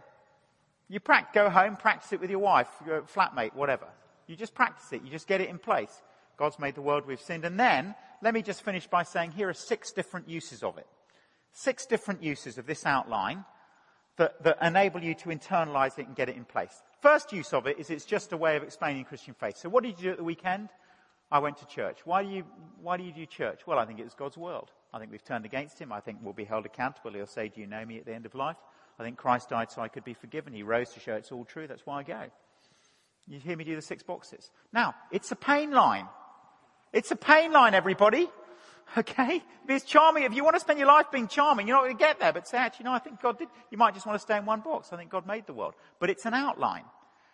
[0.88, 3.86] You practice, go home, practice it with your wife, your flatmate, whatever.
[4.26, 5.02] You just practice it.
[5.04, 6.02] You just get it in place.
[6.36, 7.44] God's made the world we've sinned.
[7.44, 10.86] And then, let me just finish by saying here are six different uses of it.
[11.52, 13.44] Six different uses of this outline
[14.16, 16.82] that, that enable you to internalize it and get it in place.
[17.00, 19.56] First use of it is it's just a way of explaining Christian faith.
[19.58, 20.70] So what did you do at the weekend?
[21.30, 21.98] I went to church.
[22.04, 22.44] Why do you,
[22.80, 23.66] why do you do church?
[23.66, 24.70] Well, I think it was God's world.
[24.92, 25.92] I think we've turned against him.
[25.92, 27.12] I think we'll be held accountable.
[27.12, 28.56] He'll say, do you know me at the end of life?
[28.98, 30.52] I think Christ died so I could be forgiven.
[30.52, 31.66] He rose to show it's all true.
[31.66, 32.22] That's why I go.
[33.26, 34.50] You hear me do the six boxes.
[34.72, 36.06] Now, it's a pain line.
[36.92, 38.28] It's a pain line, everybody.
[38.98, 39.42] Okay?
[39.66, 40.24] It's charming.
[40.24, 42.34] If you want to spend your life being charming, you're not going to get there.
[42.34, 43.48] But say, actually, no, I think God did.
[43.70, 44.92] You might just want to stay in one box.
[44.92, 45.72] I think God made the world.
[45.98, 46.84] But it's an outline.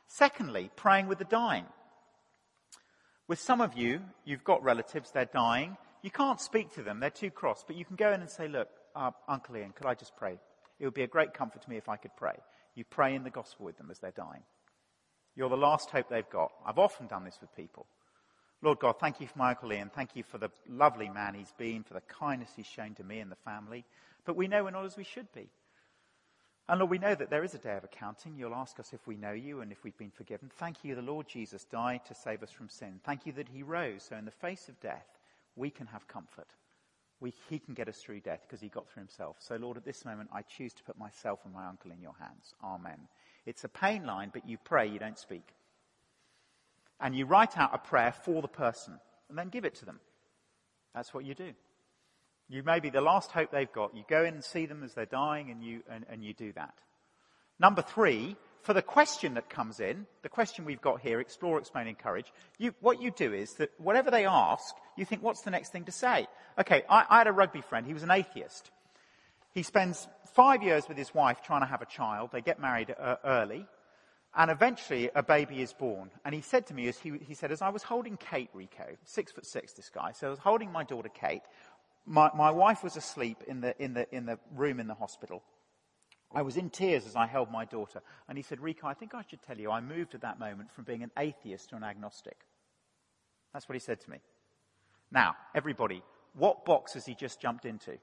[0.06, 1.66] Secondly, praying with the dying.
[3.26, 5.76] With some of you, you've got relatives, they're dying.
[6.02, 7.00] You can't speak to them.
[7.00, 7.64] They're too cross.
[7.66, 10.38] But you can go in and say, look, uh, Uncle Ian, could I just pray?
[10.78, 12.36] It would be a great comfort to me if I could pray.
[12.74, 14.42] You pray in the gospel with them as they're dying.
[15.36, 16.52] You're the last hope they've got.
[16.66, 17.86] I've often done this with people.
[18.62, 19.90] Lord God, thank you for Michael Ian.
[19.94, 23.20] Thank you for the lovely man he's been, for the kindness he's shown to me
[23.20, 23.84] and the family.
[24.26, 25.48] But we know we're not as we should be.
[26.68, 28.36] And Lord, we know that there is a day of accounting.
[28.36, 30.50] You'll ask us if we know you and if we've been forgiven.
[30.56, 33.00] Thank you, the Lord Jesus died to save us from sin.
[33.04, 34.04] Thank you that he rose.
[34.08, 35.06] So in the face of death,
[35.56, 36.46] we can have comfort.
[37.18, 39.36] We, he can get us through death because he got through himself.
[39.40, 42.14] So Lord, at this moment, I choose to put myself and my uncle in your
[42.20, 42.54] hands.
[42.62, 43.08] Amen.
[43.46, 45.46] It's a pain line, but you pray, you don't speak.
[47.00, 50.00] And you write out a prayer for the person and then give it to them.
[50.94, 51.52] That's what you do.
[52.48, 53.96] You may be the last hope they've got.
[53.96, 56.52] You go in and see them as they're dying and you, and, and you do
[56.54, 56.74] that.
[57.60, 61.86] Number three, for the question that comes in, the question we've got here, explore, explain,
[61.86, 65.70] encourage, you, what you do is that whatever they ask, you think, what's the next
[65.70, 66.26] thing to say?
[66.58, 68.70] Okay, I, I had a rugby friend, he was an atheist.
[69.52, 72.30] He spends five years with his wife trying to have a child.
[72.32, 73.66] They get married uh, early.
[74.34, 76.10] And eventually a baby is born.
[76.24, 78.86] And he said to me, as he, he said, as I was holding Kate Rico,
[79.04, 81.42] six foot six, this guy, so I was holding my daughter Kate.
[82.06, 85.42] My, my wife was asleep in the, in, the, in the room in the hospital.
[86.32, 88.02] I was in tears as I held my daughter.
[88.28, 90.70] And he said, Rico, I think I should tell you, I moved at that moment
[90.70, 92.36] from being an atheist to an agnostic.
[93.52, 94.18] That's what he said to me.
[95.10, 97.98] Now, everybody, what box has he just jumped into?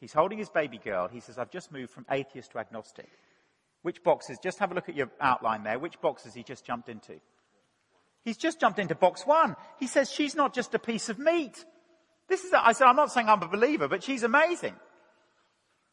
[0.00, 1.08] He's holding his baby girl.
[1.08, 3.08] He says, I've just moved from atheist to agnostic.
[3.82, 4.38] Which boxes?
[4.42, 5.78] Just have a look at your outline there.
[5.78, 7.14] Which boxes he just jumped into?
[8.24, 9.56] He's just jumped into box one.
[9.78, 11.64] He says, she's not just a piece of meat.
[12.28, 14.74] This is, a, I said, I'm not saying I'm a believer, but she's amazing.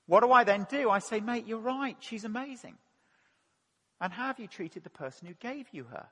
[0.07, 0.89] What do I then do?
[0.89, 1.95] I say, mate, you're right.
[1.99, 2.75] She's amazing.
[4.01, 6.05] And how have you treated the person who gave you her?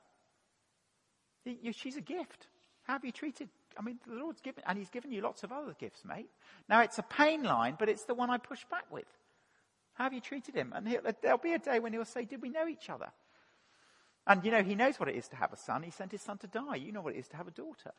[1.72, 2.46] She's a gift.
[2.84, 5.52] How have you treated I mean, the Lord's given, and He's given you lots of
[5.52, 6.28] other gifts, mate.
[6.68, 9.06] Now, it's a pain line, but it's the one I push back with.
[9.94, 10.72] How have you treated him?
[10.74, 13.12] And there'll be a day when he'll say, Did we know each other?
[14.26, 15.82] And, you know, he knows what it is to have a son.
[15.82, 16.76] He sent his son to die.
[16.76, 17.92] You know what it is to have a daughter.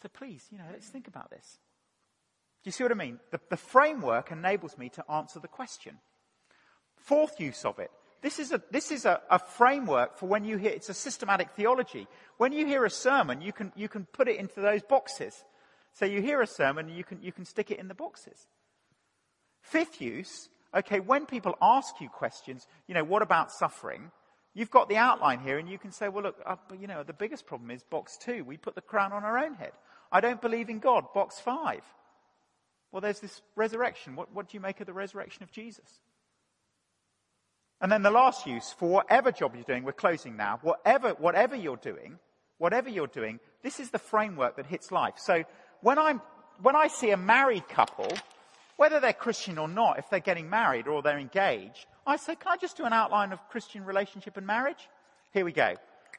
[0.00, 1.58] So please, you know, let's think about this.
[2.62, 3.18] Do you see what I mean?
[3.30, 5.98] The, the framework enables me to answer the question.
[6.96, 7.90] Fourth use of it
[8.26, 11.52] this is, a, this is a, a, framework for when you hear, it's a systematic
[11.52, 12.08] theology.
[12.38, 15.44] When you hear a sermon, you can, you can put it into those boxes.
[15.92, 18.48] So you hear a sermon, you can, you can stick it in the boxes.
[19.60, 24.10] Fifth use, okay, when people ask you questions, you know, what about suffering?
[24.54, 27.12] You've got the outline here and you can say, well, look, uh, you know, the
[27.12, 28.42] biggest problem is box two.
[28.42, 29.70] We put the crown on our own head.
[30.10, 31.04] I don't believe in God.
[31.14, 31.84] Box five.
[32.90, 34.16] Well, there's this resurrection.
[34.16, 36.00] What, what do you make of the resurrection of Jesus?
[37.80, 41.54] And then the last use for whatever job you're doing, we're closing now, whatever, whatever
[41.54, 42.18] you're doing,
[42.58, 45.14] whatever you're doing, this is the framework that hits life.
[45.18, 45.44] So
[45.82, 46.22] when I'm,
[46.62, 48.10] when I see a married couple,
[48.76, 52.52] whether they're Christian or not, if they're getting married or they're engaged, I say, can
[52.52, 54.88] I just do an outline of Christian relationship and marriage?
[55.32, 55.74] Here we go.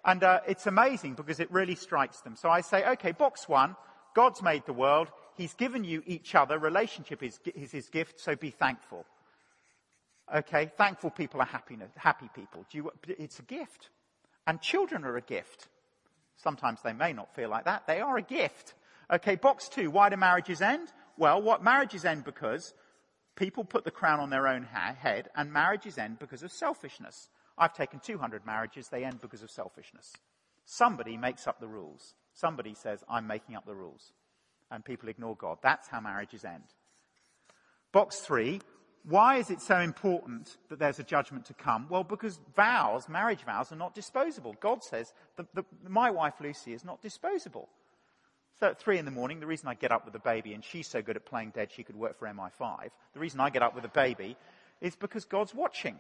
[0.06, 2.36] And uh, it's amazing because it really strikes them.
[2.36, 3.76] So I say, okay, box one,
[4.16, 5.10] God's made the world.
[5.36, 6.60] He's given you each other.
[6.60, 9.06] Relationship is, is his gift, so be thankful.
[10.34, 12.66] Okay, thankful people are happy, happy people.
[12.72, 13.90] You, it's a gift.
[14.46, 15.68] And children are a gift.
[16.36, 17.88] Sometimes they may not feel like that.
[17.88, 18.74] They are a gift.
[19.12, 20.92] Okay, box two, why do marriages end?
[21.18, 22.74] Well, what marriages end because
[23.36, 27.30] people put the crown on their own ha- head and marriages end because of selfishness.
[27.58, 30.14] I've taken 200 marriages, they end because of selfishness.
[30.66, 32.14] Somebody makes up the rules.
[32.34, 34.12] Somebody says, I'm making up the rules.
[34.70, 35.60] And people ignore God.
[35.64, 36.64] That's how marriages end.
[37.94, 38.60] Box three,
[39.08, 41.88] why is it so important that there's a judgment to come?
[41.90, 44.56] Well, because vows, marriage vows, are not disposable.
[44.60, 47.70] God says, the, my wife Lucy is not disposable.
[48.60, 50.64] So at three in the morning, the reason I get up with the baby, and
[50.64, 53.64] she's so good at playing dead she could work for MI5, the reason I get
[53.64, 54.36] up with the baby
[54.82, 56.00] is because God's watching.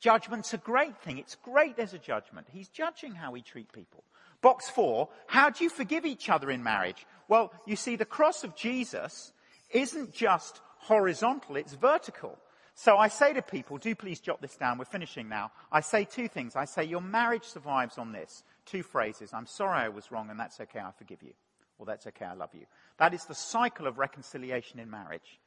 [0.00, 1.18] Judgment's a great thing.
[1.18, 2.48] It's great there's a judgment.
[2.50, 4.02] He's judging how we treat people.
[4.42, 7.06] Box four, how do you forgive each other in marriage?
[7.28, 9.32] Well, you see, the cross of Jesus
[9.70, 12.38] isn't just horizontal, it's vertical.
[12.74, 14.78] So I say to people, do please jot this down.
[14.78, 15.52] We're finishing now.
[15.70, 16.56] I say two things.
[16.56, 18.42] I say, your marriage survives on this.
[18.64, 19.32] Two phrases.
[19.34, 20.80] I'm sorry I was wrong and that's okay.
[20.80, 21.32] I forgive you.
[21.78, 22.24] Or that's okay.
[22.24, 22.66] I love you.
[22.98, 25.40] That is the cycle of reconciliation in marriage.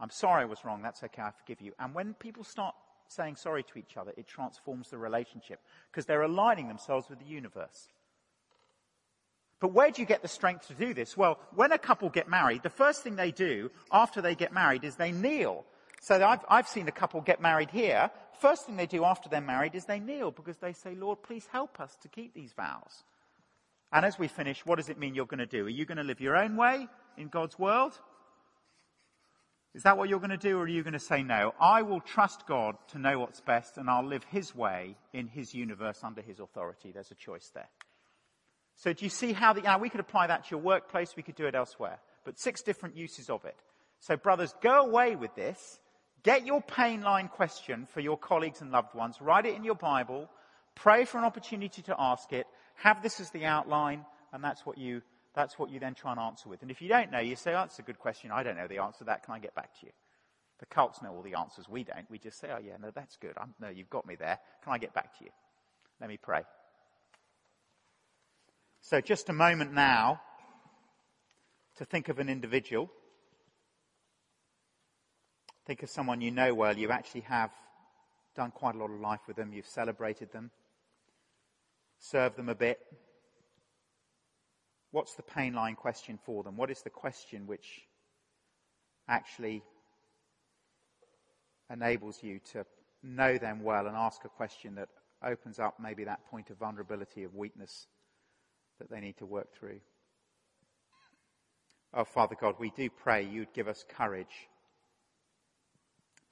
[0.00, 0.82] I'm sorry I was wrong.
[0.82, 1.22] That's okay.
[1.22, 1.72] I forgive you.
[1.78, 2.74] And when people start
[3.08, 5.60] saying sorry to each other, it transforms the relationship
[5.90, 7.88] because they're aligning themselves with the universe.
[9.62, 11.16] But where do you get the strength to do this?
[11.16, 14.82] Well, when a couple get married, the first thing they do after they get married
[14.82, 15.64] is they kneel.
[16.00, 18.10] So I've, I've seen a couple get married here.
[18.40, 21.46] First thing they do after they're married is they kneel because they say, Lord, please
[21.52, 23.04] help us to keep these vows.
[23.92, 25.66] And as we finish, what does it mean you're going to do?
[25.66, 27.96] Are you going to live your own way in God's world?
[29.74, 31.54] Is that what you're going to do, or are you going to say no?
[31.60, 35.54] I will trust God to know what's best, and I'll live His way in His
[35.54, 36.90] universe under His authority.
[36.90, 37.68] There's a choice there.
[38.76, 41.22] So do you see how the, now we could apply that to your workplace, we
[41.22, 43.56] could do it elsewhere, but six different uses of it.
[44.00, 45.78] So brothers, go away with this.
[46.22, 49.20] Get your pain line question for your colleagues and loved ones.
[49.20, 50.28] Write it in your Bible.
[50.74, 52.46] Pray for an opportunity to ask it.
[52.76, 55.02] Have this as the outline, and that's what you
[55.34, 56.62] that's what you then try and answer with.
[56.62, 58.30] And if you don't know, you say, oh, that's a good question.
[58.30, 59.24] I don't know the answer to that.
[59.24, 59.92] Can I get back to you?
[60.58, 61.68] The cults know all the answers.
[61.68, 62.08] We don't.
[62.10, 63.32] We just say, oh, yeah, no, that's good.
[63.40, 64.38] I'm, no, you've got me there.
[64.62, 65.30] Can I get back to you?
[66.00, 66.42] Let me pray.
[68.82, 70.20] So just a moment now
[71.78, 72.90] to think of an individual.
[75.66, 76.76] Think of someone you know well.
[76.76, 77.50] You actually have
[78.36, 79.52] done quite a lot of life with them.
[79.52, 80.50] You've celebrated them,
[81.98, 82.78] served them a bit,
[84.92, 86.56] What's the pain line question for them?
[86.56, 87.80] What is the question which
[89.08, 89.62] actually
[91.70, 92.66] enables you to
[93.02, 94.90] know them well and ask a question that
[95.24, 97.86] opens up maybe that point of vulnerability, of weakness
[98.78, 99.80] that they need to work through?
[101.94, 104.48] Oh, Father God, we do pray you'd give us courage.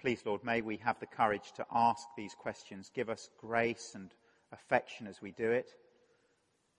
[0.01, 2.91] Please, Lord, may we have the courage to ask these questions.
[2.95, 4.11] Give us grace and
[4.53, 5.75] affection as we do it.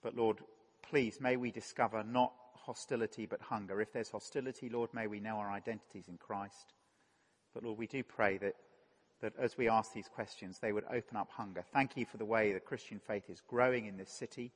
[0.02, 0.38] But, Lord,
[0.82, 3.80] please, may we discover not hostility but hunger.
[3.80, 6.74] If there's hostility, Lord, may we know our identities in Christ.
[7.54, 8.54] But Lord, we do pray that,
[9.20, 11.64] that as we ask these questions, they would open up hunger.
[11.72, 14.52] Thank you for the way the Christian faith is growing in this city.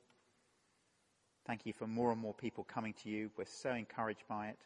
[1.47, 3.31] Thank you for more and more people coming to you.
[3.37, 4.57] We're so encouraged by it.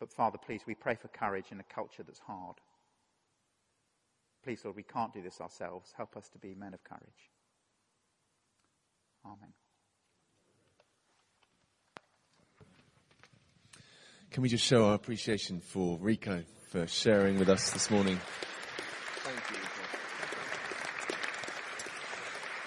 [0.00, 2.56] But Father, please, we pray for courage in a culture that's hard.
[4.42, 5.92] Please, Lord, we can't do this ourselves.
[5.96, 7.30] Help us to be men of courage.
[9.24, 9.52] Amen.
[14.32, 18.18] Can we just show our appreciation for Rico for sharing with us this morning?
[19.22, 19.69] Thank you.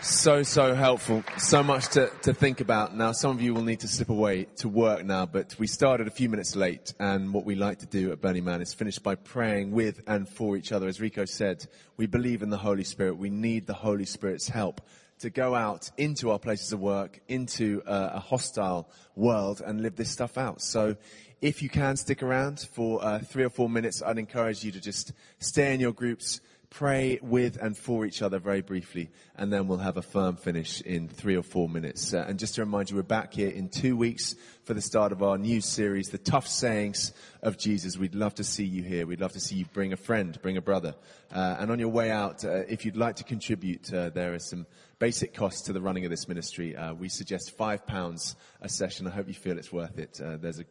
[0.04, 1.24] So, so helpful.
[1.38, 2.93] So much to, to think about.
[2.93, 6.08] Now, some of you will need to slip away to work now, but we started
[6.08, 8.99] a few minutes late, and what we like to do at Burning Man is finish
[8.99, 10.89] by praying with and for each other.
[10.89, 13.16] As Rico said, we believe in the Holy Spirit.
[13.16, 14.82] We need the Holy Spirit's help
[15.20, 20.12] to go out into our places of work, into a, hostile world, and live this
[20.12, 20.62] stuff out.
[20.62, 20.97] So
[21.39, 24.82] if you can stick around for uh, three or four minutes, I'd encourage you to
[24.82, 26.41] just stay in your groups,
[26.74, 30.82] pray with and for each other very briefly, and then we'll have a firm finish
[30.82, 32.16] in three or four minutes.
[32.16, 35.12] Uh, and just to remind you, we're back here in two weeks for the start
[35.12, 37.14] of our new series, The Tough Sayings
[37.44, 37.96] of Jesus.
[37.96, 39.06] We'd love to see you here.
[39.06, 40.96] We'd love to see you bring a friend, bring a brother.
[41.32, 44.40] Uh, and on your way out, uh, if you'd like to contribute, uh, there are
[44.40, 44.66] some
[44.98, 46.76] basic costs to the running of this ministry.
[46.76, 49.06] Uh, we suggest five pounds a session.
[49.06, 50.20] I hope you feel it's worth it.
[50.20, 50.66] there's a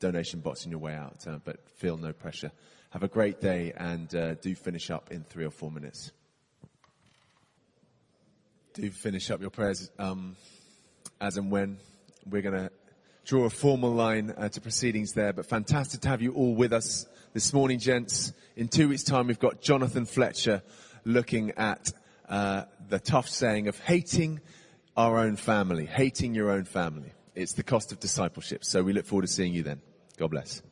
[0.00, 2.52] donation box on your way out, uh, but feel no pressure
[2.90, 6.12] Have a great day and uh, do finish up in three or four minutes.
[8.74, 10.36] Do finish up your prayers um,
[11.20, 11.78] as and when.
[12.28, 12.70] We're going to
[13.24, 16.72] draw a formal line uh, to proceedings there, but fantastic to have you all with
[16.72, 18.32] us this morning, gents.
[18.54, 20.62] In two weeks' time, we've got Jonathan Fletcher
[21.04, 21.92] looking at
[22.28, 24.40] uh, the tough saying of hating
[24.96, 27.12] our own family, hating your own family.
[27.34, 28.64] It's the cost of discipleship.
[28.64, 29.82] So we look forward to seeing you then.
[30.16, 30.62] God bless.